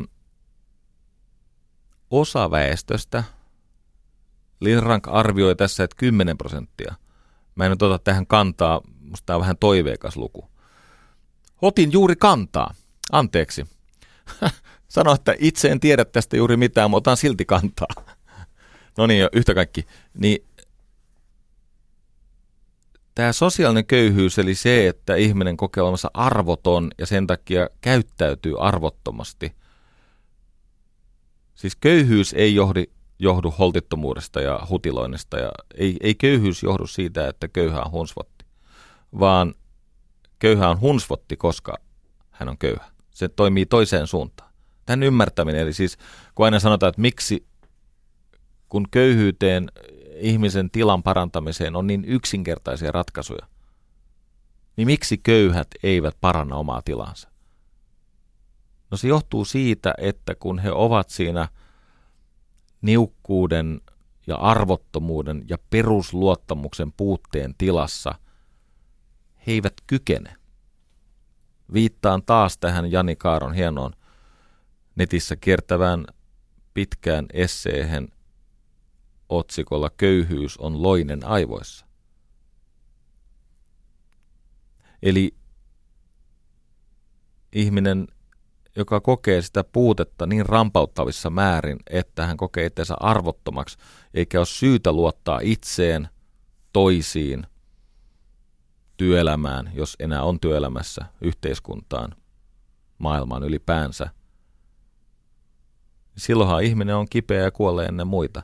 [2.11, 3.25] osa väestöstä,
[4.65, 6.95] Lindrank arvioi tässä, että 10 prosenttia.
[7.55, 10.51] Mä en ota tähän kantaa, musta tämä on vähän toiveikas luku.
[11.63, 12.75] Otin juuri kantaa.
[13.13, 13.67] Anteeksi.
[14.89, 18.05] Sano, että itse en tiedä tästä juuri mitään, mutta otan silti kantaa.
[18.99, 19.87] no niin, yhtä kaikki.
[20.15, 20.45] Niin
[23.15, 29.55] tämä sosiaalinen köyhyys, eli se, että ihminen kokee olemassa arvoton ja sen takia käyttäytyy arvottomasti.
[31.55, 32.85] Siis köyhyys ei johdi,
[33.23, 38.45] johdu holtittomuudesta ja hutiloinnista ja ei, ei köyhyys johdu siitä, että köyhä on hunsvotti,
[39.21, 39.55] vaan
[40.39, 41.79] köyhä on hunsvotti, koska
[42.31, 42.91] hän on köyhä.
[43.11, 44.53] Se toimii toiseen suuntaan.
[44.87, 45.99] Tämän ymmärtäminen, eli siis
[46.35, 47.47] kun aina sanotaan, että miksi
[48.69, 49.73] kun köyhyyteen
[50.15, 53.47] ihmisen tilan parantamiseen on niin yksinkertaisia ratkaisuja,
[54.77, 57.29] niin miksi köyhät eivät paranna omaa tilansa?
[58.91, 61.49] No se johtuu siitä, että kun he ovat siinä
[62.83, 63.81] niukkuuden
[64.27, 68.15] ja arvottomuuden ja perusluottamuksen puutteen tilassa,
[69.47, 70.37] he eivät kykene.
[71.73, 73.93] Viittaan taas tähän Jani Kaaron hienoon
[74.97, 76.05] netissä kiertävään
[76.75, 78.09] pitkään esseehen
[79.29, 81.87] otsikolla Köyhyys on loinen aivoissa.
[85.03, 85.35] Eli
[87.53, 88.09] ihminen,
[88.77, 93.79] joka kokee sitä puutetta niin rampauttavissa määrin, että hän kokee itsensä arvottomaksi,
[94.15, 96.09] eikä ole syytä luottaa itseen,
[96.73, 97.47] toisiin,
[98.97, 102.15] työelämään, jos enää on työelämässä, yhteiskuntaan,
[102.99, 104.11] maailmaan ylipäänsä.
[106.17, 108.43] Silloinhan ihminen on kipeä ja kuolee ennen muita.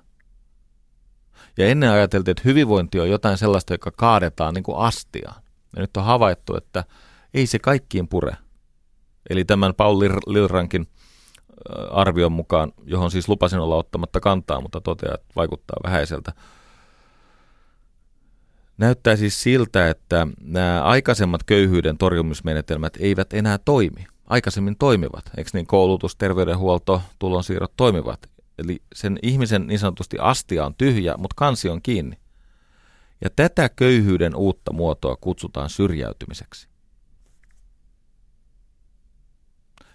[1.59, 5.43] Ja ennen ajateltiin, että hyvinvointi on jotain sellaista, joka kaadetaan niin kuin astiaan.
[5.77, 6.85] Ja nyt on havaittu, että
[7.35, 8.37] ei se kaikkiin pure.
[9.31, 10.89] Eli tämän Paul Lilrankin
[11.91, 16.33] arvion mukaan, johon siis lupasin olla ottamatta kantaa, mutta toteaa, että vaikuttaa vähäiseltä.
[18.79, 24.07] Näyttää siis siltä, että nämä aikaisemmat köyhyyden torjumismenetelmät eivät enää toimi.
[24.27, 28.31] Aikaisemmin toimivat, eikö niin koulutus, terveydenhuolto, tulonsiirrot toimivat.
[28.59, 32.17] Eli sen ihmisen niin sanotusti astia on tyhjä, mutta kansi on kiinni.
[33.25, 36.68] Ja tätä köyhyyden uutta muotoa kutsutaan syrjäytymiseksi.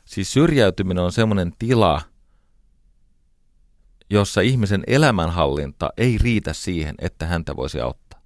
[0.06, 2.02] Siis syrjäytyminen on semmoinen tila,
[4.10, 8.22] jossa ihmisen elämänhallinta ei riitä siihen, että häntä voisi auttaa.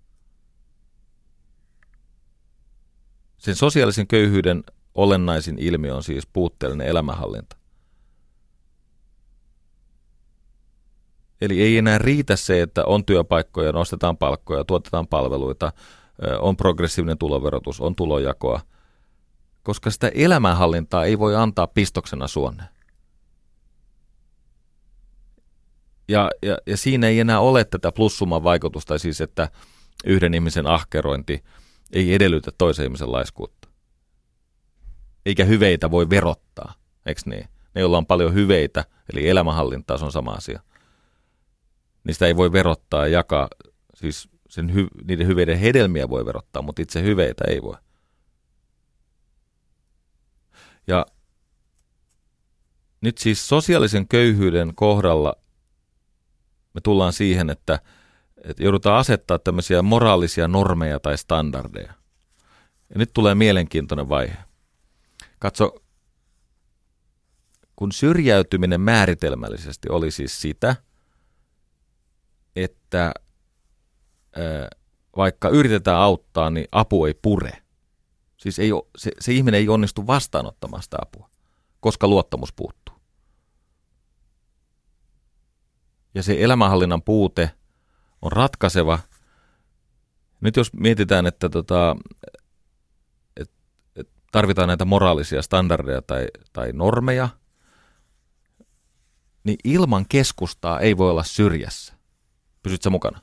[3.37, 4.63] Sen sosiaalisen köyhyyden
[4.95, 7.57] olennaisin ilmiö on siis puutteellinen elämänhallinta.
[11.41, 15.73] Eli ei enää riitä se, että on työpaikkoja, nostetaan palkkoja, tuotetaan palveluita,
[16.39, 18.61] on progressiivinen tuloverotus, on tulojakoa,
[19.67, 22.63] koska sitä elämänhallintaa ei voi antaa pistoksena suonne.
[26.07, 29.49] Ja, ja, ja siinä ei enää ole tätä plussumman vaikutusta, siis että
[30.05, 31.43] yhden ihmisen ahkerointi
[31.93, 33.67] ei edellytä toisen ihmisen laiskuutta.
[35.25, 36.73] Eikä hyveitä voi verottaa,
[37.05, 37.47] eikö niin?
[37.75, 40.61] Ne, joilla on paljon hyveitä, eli elämänhallintaa, se on sama asia
[42.13, 43.47] sitä ei voi verottaa ja jakaa,
[43.95, 47.77] siis sen hy, niiden hyveiden hedelmiä voi verottaa, mutta itse hyveitä ei voi.
[50.87, 51.05] Ja
[53.01, 55.35] nyt siis sosiaalisen köyhyyden kohdalla
[56.73, 57.79] me tullaan siihen, että,
[58.43, 61.93] että joudutaan asettaa tämmöisiä moraalisia normeja tai standardeja.
[62.89, 64.37] Ja nyt tulee mielenkiintoinen vaihe.
[65.39, 65.75] Katso,
[67.75, 70.75] kun syrjäytyminen määritelmällisesti oli siis sitä–
[72.63, 73.13] että
[75.17, 77.51] vaikka yritetään auttaa, niin apu ei pure.
[78.37, 81.29] Siis ei, se, se ihminen ei onnistu vastaanottamaan sitä apua,
[81.79, 82.95] koska luottamus puuttuu.
[86.15, 87.51] Ja se elämänhallinnan puute
[88.21, 88.99] on ratkaiseva.
[90.41, 91.95] Nyt jos mietitään, että tota,
[93.37, 93.51] et,
[93.95, 97.29] et tarvitaan näitä moraalisia standardeja tai, tai normeja,
[99.43, 101.93] niin ilman keskustaa ei voi olla syrjässä.
[102.63, 103.21] Pysyt sä mukana?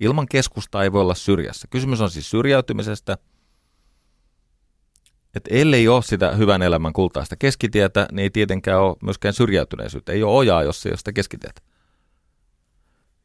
[0.00, 1.68] Ilman keskusta ei voi olla syrjässä.
[1.68, 3.18] Kysymys on siis syrjäytymisestä.
[5.34, 10.12] Että ellei ole sitä hyvän elämän kultaista keskitietä, niin ei tietenkään ole myöskään syrjäytyneisyyttä.
[10.12, 11.60] Ei ole ojaa, jos ei ole sitä keskitietä.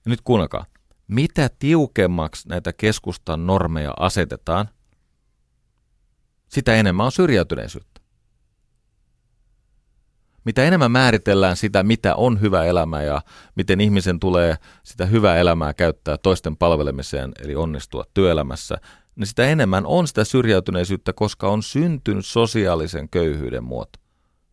[0.06, 0.66] Ja nyt kuunnelkaa.
[1.08, 4.70] Mitä tiukemmaksi näitä keskustan normeja asetetaan,
[6.48, 8.02] sitä enemmän on syrjäytyneisyyttä.
[10.46, 13.22] Mitä enemmän määritellään sitä, mitä on hyvä elämä ja
[13.56, 18.78] miten ihmisen tulee sitä hyvää elämää käyttää toisten palvelemiseen, eli onnistua työelämässä,
[19.16, 24.00] niin sitä enemmän on sitä syrjäytyneisyyttä, koska on syntynyt sosiaalisen köyhyyden muoto,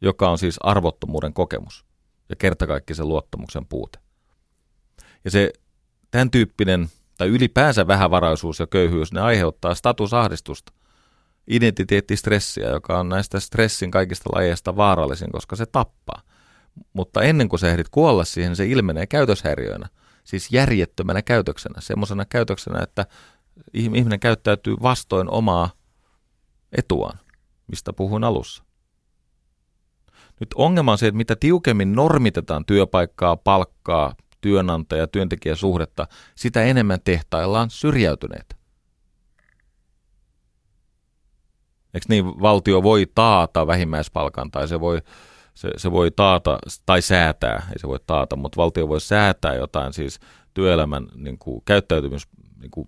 [0.01, 1.85] joka on siis arvottomuuden kokemus
[2.29, 3.99] ja kertakaikkisen luottamuksen puute.
[5.25, 5.53] Ja se
[6.11, 10.73] tämän tyyppinen tai ylipäänsä vähävaraisuus ja köyhyys, ne aiheuttaa statusahdistusta,
[11.47, 16.23] identiteettistressiä, joka on näistä stressin kaikista lajeista vaarallisin, koska se tappaa.
[16.93, 19.89] Mutta ennen kuin sä ehdit kuolla siihen, se ilmenee käytöshäiriöinä,
[20.25, 23.07] siis järjettömänä käytöksenä, semmoisena käytöksenä, että
[23.75, 25.71] ihminen käyttäytyy vastoin omaa
[26.73, 27.19] etuaan,
[27.67, 28.65] mistä puhuin alussa.
[30.41, 35.09] Nyt ongelma on se, että mitä tiukemmin normitetaan työpaikkaa, palkkaa, työnantaja-
[35.45, 35.57] ja
[36.35, 38.57] sitä enemmän tehtaillaan syrjäytyneitä.
[41.95, 45.03] Eikö niin, valtio voi taata vähimmäispalkan tai se voi,
[45.55, 49.93] se, se voi taata tai säätää, ei se voi taata, mutta valtio voi säätää jotain
[49.93, 50.21] siis
[50.55, 52.29] työelämän niin kuin, käyttäytymis
[52.61, 52.87] niin kuin,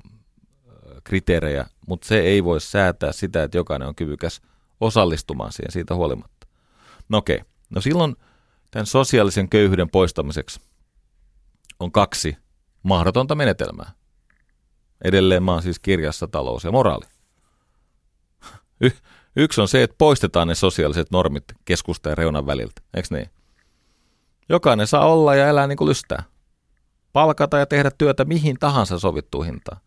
[1.05, 4.41] kriteerejä, mutta se ei voi säätää sitä, että jokainen on kyvykäs
[4.81, 6.47] osallistumaan siihen siitä huolimatta.
[7.09, 7.41] No okei,
[7.71, 8.17] no silloin
[8.71, 10.61] tämän sosiaalisen köyhyyden poistamiseksi
[11.81, 12.37] on kaksi
[12.83, 13.93] mahdotonta menetelmää.
[15.05, 17.05] Edelleen mä oon siis kirjassa talous ja moraali.
[18.81, 18.99] Y-
[19.37, 23.31] yksi on se, että poistetaan ne sosiaaliset normit keskusta ja reunan väliltä, eikö niin?
[24.49, 26.23] Jokainen saa olla ja elää niin kuin lystää.
[27.13, 29.81] Palkata ja tehdä työtä mihin tahansa sovittuu hintaan.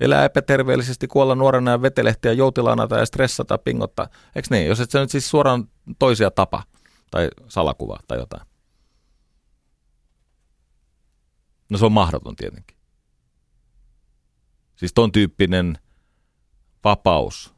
[0.00, 4.08] Elää epäterveellisesti, kuolla nuorena ja vetelehtiä joutilaana tai stressata, pingottaa.
[4.36, 4.66] Eikö niin?
[4.66, 5.68] Jos et sä nyt siis suoraan
[5.98, 6.62] toisia tapa
[7.10, 8.42] tai salakuva tai jotain.
[11.70, 12.76] No se on mahdoton tietenkin.
[14.76, 15.78] Siis ton tyyppinen
[16.84, 17.54] vapaus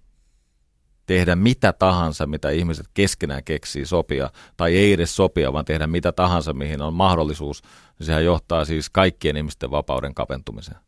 [1.06, 6.12] tehdä mitä tahansa, mitä ihmiset keskenään keksii sopia, tai ei edes sopia, vaan tehdä mitä
[6.12, 7.62] tahansa, mihin on mahdollisuus,
[7.98, 10.78] niin sehän johtaa siis kaikkien ihmisten vapauden kapentumiseen.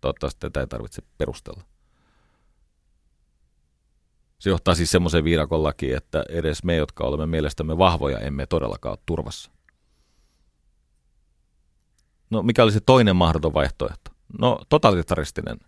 [0.00, 1.62] Toivottavasti tätä ei tarvitse perustella.
[4.38, 8.92] Se johtaa siis semmoiseen viidakon lakiin, että edes me, jotka olemme mielestämme vahvoja, emme todellakaan
[8.92, 9.50] ole turvassa.
[12.30, 14.10] No mikä oli se toinen mahdoton vaihtoehto?
[14.38, 15.58] No totalitaristinen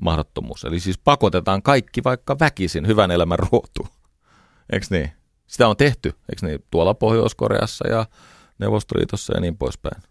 [0.00, 0.64] mahdottomuus.
[0.64, 3.88] Eli siis pakotetaan kaikki vaikka väkisin hyvän elämän ruotuun.
[4.72, 5.12] Eikö niin?
[5.46, 6.64] Sitä on tehty, eikö niin?
[6.70, 8.06] Tuolla Pohjois-Koreassa ja
[8.58, 10.02] Neuvostoliitossa ja niin poispäin.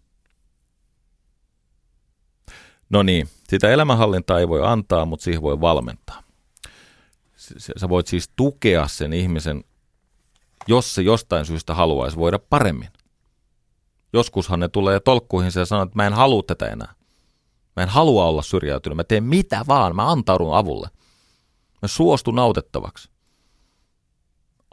[2.90, 6.22] No niin, sitä elämänhallintaa ei voi antaa, mutta siihen voi valmentaa.
[7.76, 9.64] Sä voit siis tukea sen ihmisen,
[10.66, 12.88] jos se jostain syystä haluaisi voida paremmin.
[14.12, 16.94] Joskushan ne tulee tolkkuihin ja sanoo, että mä en halua tätä enää.
[17.76, 18.96] Mä en halua olla syrjäytynyt.
[18.96, 19.96] Mä teen mitä vaan.
[19.96, 20.88] Mä antaudun avulle.
[21.82, 23.10] Mä suostun autettavaksi.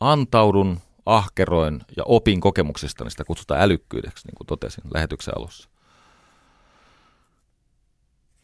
[0.01, 5.69] Antaudun, ahkeroin ja opin kokemuksista, niin sitä kutsutaan älykkyydeksi, niin kuin totesin lähetyksen alussa.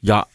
[0.02, 0.26] Ja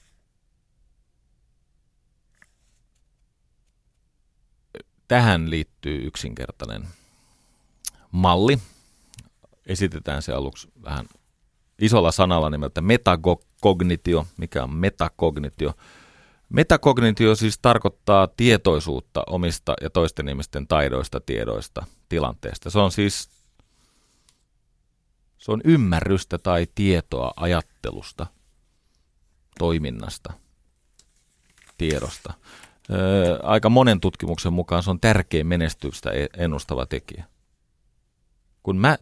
[5.09, 6.89] tähän liittyy yksinkertainen
[8.11, 8.59] malli,
[9.67, 11.07] esitetään se aluksi vähän
[11.79, 14.27] isolla sanalla nimeltä metakognitio.
[14.37, 15.75] Mikä on metakognitio?
[16.49, 22.71] Metakognitio siis tarkoittaa tietoisuutta omista ja toisten ihmisten taidoista, tiedoista, tilanteesta.
[22.71, 23.31] Se on siis
[25.39, 28.27] se on ymmärrystä tai tietoa ajattelusta,
[29.59, 30.33] toiminnasta,
[31.79, 32.35] tiedosta.
[33.43, 37.25] Aika monen tutkimuksen mukaan se on tärkein menestystä e-, ennustava tekijä.
[38.63, 38.99] Kun mä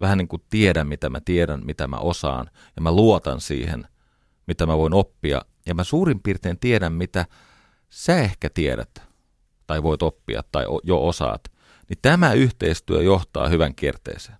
[0.00, 3.88] vähän niin kuin tiedän, mitä mä tiedän, mitä mä osaan, ja mä luotan siihen,
[4.46, 7.26] mitä mä voin oppia, ja mä suurin piirtein tiedän, mitä
[7.90, 9.02] sä ehkä tiedät,
[9.66, 11.52] tai voit oppia, tai jo osaat,
[11.88, 14.38] niin tämä yhteistyö johtaa hyvän kierteeseen.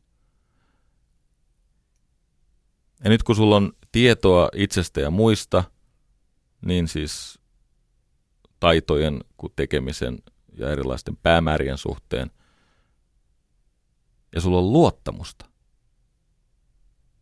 [3.05, 5.65] Ja nyt kun sulla on tietoa itsestä ja muista,
[6.67, 7.39] niin siis
[8.61, 10.19] taitojen kuin tekemisen
[10.59, 12.31] ja erilaisten päämäärien suhteen,
[14.35, 15.47] ja sulla on luottamusta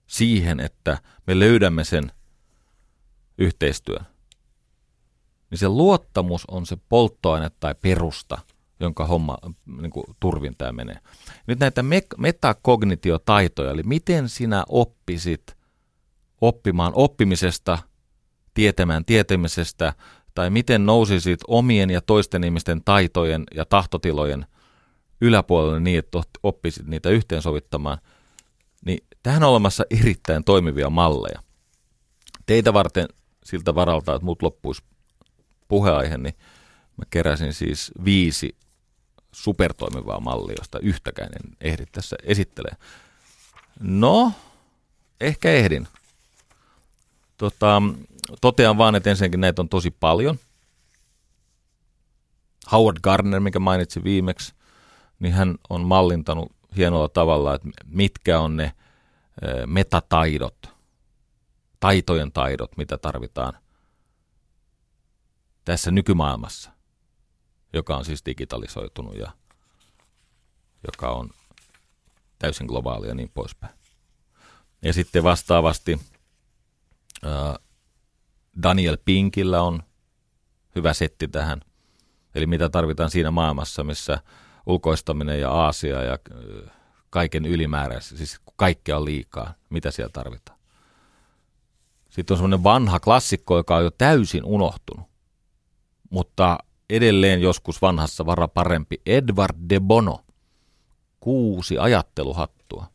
[0.07, 2.12] siihen, että me löydämme sen
[3.39, 4.07] yhteistyön,
[5.51, 8.39] niin se luottamus on se polttoaine tai perusta,
[8.81, 9.39] jonka homma
[9.81, 10.98] niin kuin turvin tämä menee.
[11.47, 15.55] Nyt näitä me- metakognitiotaitoja, eli miten sinä oppisit
[16.40, 17.78] oppimaan oppimisesta,
[18.54, 19.92] tietämään tietämisestä,
[20.34, 24.46] tai miten nousisit omien ja toisten ihmisten taitojen ja tahtotilojen
[25.20, 27.98] yläpuolelle niin, että oppisit niitä yhteensovittamaan,
[28.84, 31.42] niin tähän on olemassa erittäin toimivia malleja.
[32.46, 33.08] Teitä varten
[33.44, 34.82] siltä varalta, että muut loppuisi
[35.68, 36.34] puheaihe, niin
[36.96, 38.56] Mä keräsin siis viisi
[39.32, 42.72] supertoimivaa mallia, josta yhtäkään en ehdi tässä esittelee.
[43.80, 44.32] No,
[45.20, 45.88] ehkä ehdin.
[47.36, 47.82] Tota,
[48.40, 50.38] totean vaan, että ensinnäkin näitä on tosi paljon.
[52.72, 54.54] Howard Gardner, mikä mainitsin viimeksi,
[55.18, 58.72] niin hän on mallintanut hienolla tavalla, että mitkä on ne
[59.66, 60.68] metataidot,
[61.80, 63.52] taitojen taidot, mitä tarvitaan
[65.64, 66.70] tässä nykymaailmassa,
[67.72, 69.32] joka on siis digitalisoitunut ja
[70.86, 71.30] joka on
[72.38, 73.74] täysin globaalia ja niin poispäin.
[74.82, 76.00] Ja sitten vastaavasti
[78.62, 79.82] Daniel Pinkillä on
[80.74, 81.61] hyvä setti tähän.
[82.35, 84.19] Eli mitä tarvitaan siinä maailmassa, missä
[84.66, 86.19] ulkoistaminen ja Aasia ja
[87.11, 90.59] kaiken ylimääräistä, siis kaikkea on liikaa, mitä siellä tarvitaan.
[92.11, 95.07] Sitten on semmoinen vanha klassikko, joka on jo täysin unohtunut,
[96.11, 96.59] mutta
[96.90, 99.01] edelleen joskus vanhassa vara parempi.
[99.07, 100.24] Edward de Bono,
[101.20, 102.86] kuusi ajatteluhattua.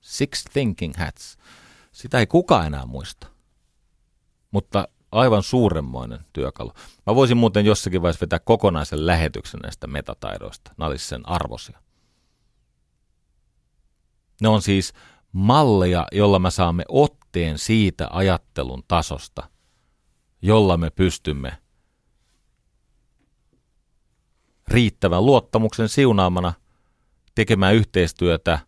[0.00, 1.36] Six thinking hats.
[1.92, 3.29] Sitä ei kukaan enää muista.
[4.50, 6.72] Mutta aivan suuremmoinen työkalu.
[7.06, 10.70] Mä voisin muuten jossakin vaiheessa vetää kokonaisen lähetyksen näistä metataidoista.
[10.78, 11.82] Nämä olisi sen arvosia.
[14.40, 14.92] Ne on siis
[15.32, 19.50] malleja, jolla me saamme otteen siitä ajattelun tasosta,
[20.42, 21.56] jolla me pystymme
[24.68, 26.52] riittävän luottamuksen siunaamana
[27.34, 28.58] tekemään yhteistyötä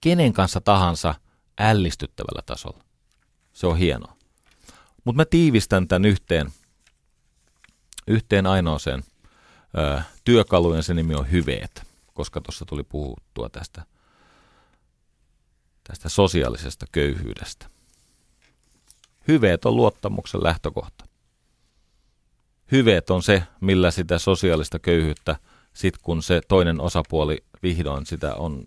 [0.00, 1.14] kenen kanssa tahansa
[1.58, 2.84] ällistyttävällä tasolla.
[3.52, 4.15] Se on hienoa.
[5.06, 6.52] Mutta mä tiivistän tämän yhteen,
[8.06, 9.04] yhteen ainoaseen
[9.78, 11.82] ö, työkaluun ja sen nimi on hyveet,
[12.14, 13.82] koska tuossa tuli puhuttua tästä,
[15.88, 17.66] tästä sosiaalisesta köyhyydestä.
[19.28, 21.04] Hyveet on luottamuksen lähtökohta.
[22.72, 25.36] Hyveet on se, millä sitä sosiaalista köyhyyttä,
[25.74, 28.62] sit kun se toinen osapuoli vihdoin sitä on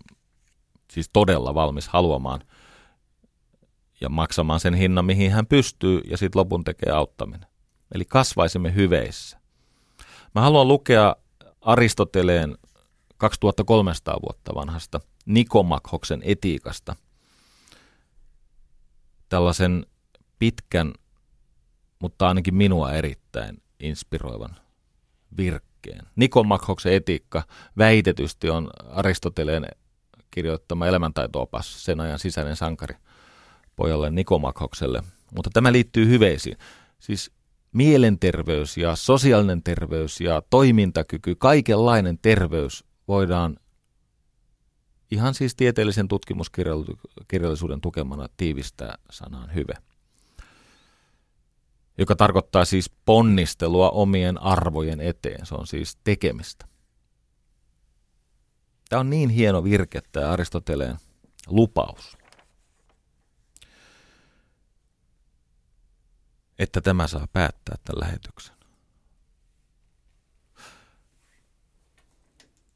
[0.90, 2.40] siis todella valmis haluamaan–
[4.00, 7.46] ja maksamaan sen hinnan, mihin hän pystyy, ja sitten lopun tekee auttaminen.
[7.94, 9.40] Eli kasvaisimme hyveissä.
[10.34, 11.16] Mä haluan lukea
[11.60, 12.58] Aristoteleen
[13.16, 16.96] 2300 vuotta vanhasta Nikomakhoksen etiikasta
[19.28, 19.86] tällaisen
[20.38, 20.92] pitkän,
[21.98, 24.56] mutta ainakin minua erittäin inspiroivan
[25.36, 26.06] virkkeen.
[26.16, 27.42] Nikomakhoksen etiikka
[27.78, 29.66] väitetysti on Aristoteleen
[30.30, 32.94] kirjoittama elämäntaito-opas, sen ajan sisäinen sankari–
[33.80, 35.02] pojalle Nikomakhokselle.
[35.34, 36.56] Mutta tämä liittyy hyveisiin.
[36.98, 37.30] Siis
[37.72, 43.56] mielenterveys ja sosiaalinen terveys ja toimintakyky, kaikenlainen terveys voidaan
[45.10, 49.74] ihan siis tieteellisen tutkimuskirjallisuuden tukemana tiivistää sanaan hyve.
[51.98, 55.46] Joka tarkoittaa siis ponnistelua omien arvojen eteen.
[55.46, 56.66] Se on siis tekemistä.
[58.88, 60.96] Tämä on niin hieno virke, tämä Aristoteleen
[61.46, 62.19] lupaus.
[66.60, 68.54] Että tämä saa päättää tämän lähetyksen.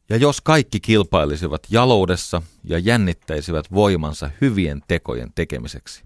[0.09, 6.05] Ja jos kaikki kilpailisivat jaloudessa ja jännittäisivät voimansa hyvien tekojen tekemiseksi,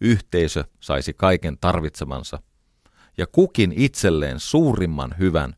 [0.00, 2.42] yhteisö saisi kaiken tarvitsemansa
[3.18, 5.56] ja kukin itselleen suurimman hyvän,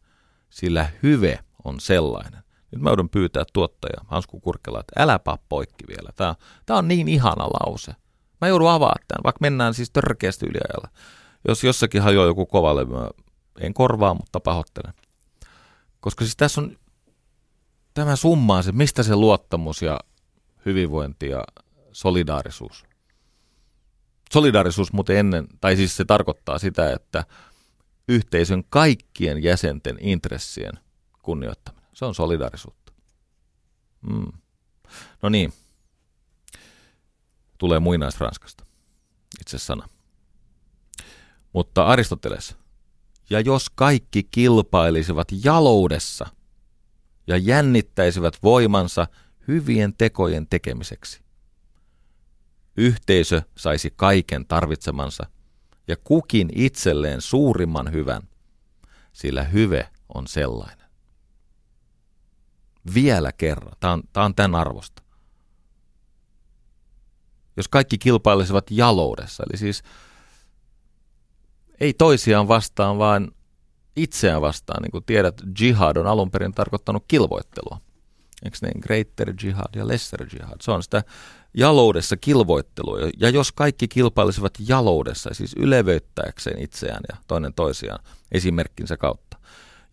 [0.50, 2.42] sillä hyve on sellainen.
[2.70, 6.10] Nyt mä joudun pyytää tuottaja Hansku Kurkela, että älä poikki vielä.
[6.16, 6.34] Tämä,
[6.66, 7.92] tämä on niin ihana lause.
[8.40, 10.88] Mä joudun avaa tämän, vaikka mennään siis törkeästi yliajalla.
[11.48, 12.94] Jos jossakin hajoaa joku kova levy,
[13.60, 14.94] en korvaa, mutta pahoittelen.
[16.00, 16.78] Koska siis tässä on
[17.94, 20.00] tämä summaa se, mistä se luottamus ja
[20.66, 21.44] hyvinvointi ja
[21.92, 22.84] solidaarisuus.
[24.32, 27.24] Solidaarisuus muuten ennen, tai siis se tarkoittaa sitä, että
[28.08, 30.72] yhteisön kaikkien jäsenten intressien
[31.22, 31.88] kunnioittaminen.
[31.94, 32.92] Se on solidaarisuutta.
[34.00, 34.32] Mm.
[35.22, 35.52] No niin.
[37.58, 38.64] Tulee muinaisranskasta.
[39.40, 39.88] Itse sana.
[41.52, 42.56] Mutta Aristoteles,
[43.30, 46.26] ja jos kaikki kilpailisivat jaloudessa
[47.26, 49.06] ja jännittäisivät voimansa
[49.48, 51.22] hyvien tekojen tekemiseksi,
[52.76, 55.26] yhteisö saisi kaiken tarvitsemansa
[55.88, 58.22] ja kukin itselleen suurimman hyvän,
[59.12, 60.86] sillä hyve on sellainen.
[62.94, 65.02] Vielä kerran, tämä on, tämä on tämän arvosta.
[67.56, 69.82] Jos kaikki kilpailisivat jaloudessa, eli siis
[71.82, 73.30] ei toisiaan vastaan, vaan
[73.96, 74.82] itseään vastaan.
[74.82, 77.80] Niin kuin tiedät, jihad on alun perin tarkoittanut kilvoittelua.
[78.44, 78.80] Eikö niin?
[78.80, 80.56] Greater jihad ja lesser jihad.
[80.60, 81.02] Se on sitä
[81.54, 82.98] jaloudessa kilvoittelua.
[83.20, 89.38] Ja jos kaikki kilpailisivat jaloudessa, siis ylevöittääkseen itseään ja toinen toisiaan esimerkkinsä kautta,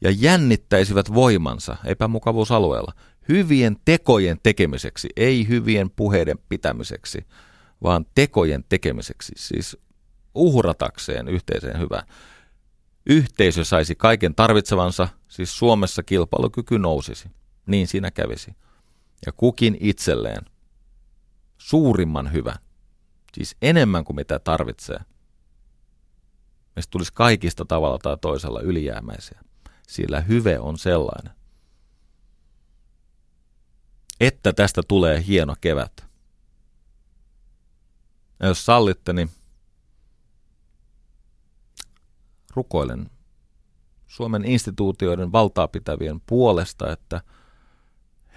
[0.02, 2.94] ja jännittäisivät voimansa epämukavuusalueella
[3.30, 7.26] hyvien tekojen tekemiseksi, ei hyvien puheiden pitämiseksi,
[7.84, 9.78] vaan tekojen tekemiseksi, siis
[10.36, 12.08] uhratakseen yhteiseen hyvään.
[13.06, 17.30] Yhteisö saisi kaiken tarvitsevansa, siis Suomessa kilpailukyky nousisi.
[17.66, 18.56] Niin siinä kävisi.
[19.26, 20.46] Ja kukin itselleen
[21.58, 22.58] suurimman hyvän,
[23.34, 25.00] siis enemmän kuin mitä tarvitsee.
[26.76, 29.42] Meistä tulisi kaikista tavalla tai toisella ylijäämäisiä,
[29.88, 31.34] sillä hyve on sellainen,
[34.20, 36.06] että tästä tulee hieno kevät.
[38.40, 39.30] Ja jos sallitte, niin
[42.56, 43.10] rukoilen
[44.08, 47.22] Suomen instituutioiden valtaa pitävien puolesta, että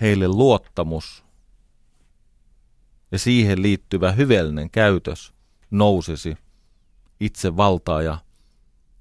[0.01, 1.25] heille luottamus
[3.13, 5.33] ja siihen liittyvä hyvällinen käytös
[5.71, 6.37] nousisi
[7.21, 8.19] itse valtaa ja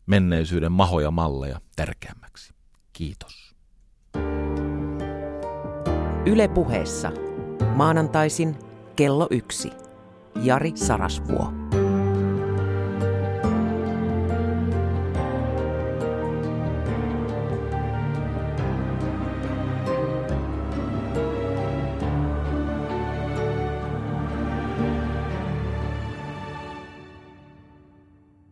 [0.06, 2.54] menneisyyden mahoja malleja tärkeämmäksi.
[2.94, 3.56] Kiitos.
[6.26, 7.12] Yle puheessa
[7.76, 8.56] maanantaisin
[8.96, 9.72] kello yksi.
[10.44, 11.54] Jari Sarasvuo.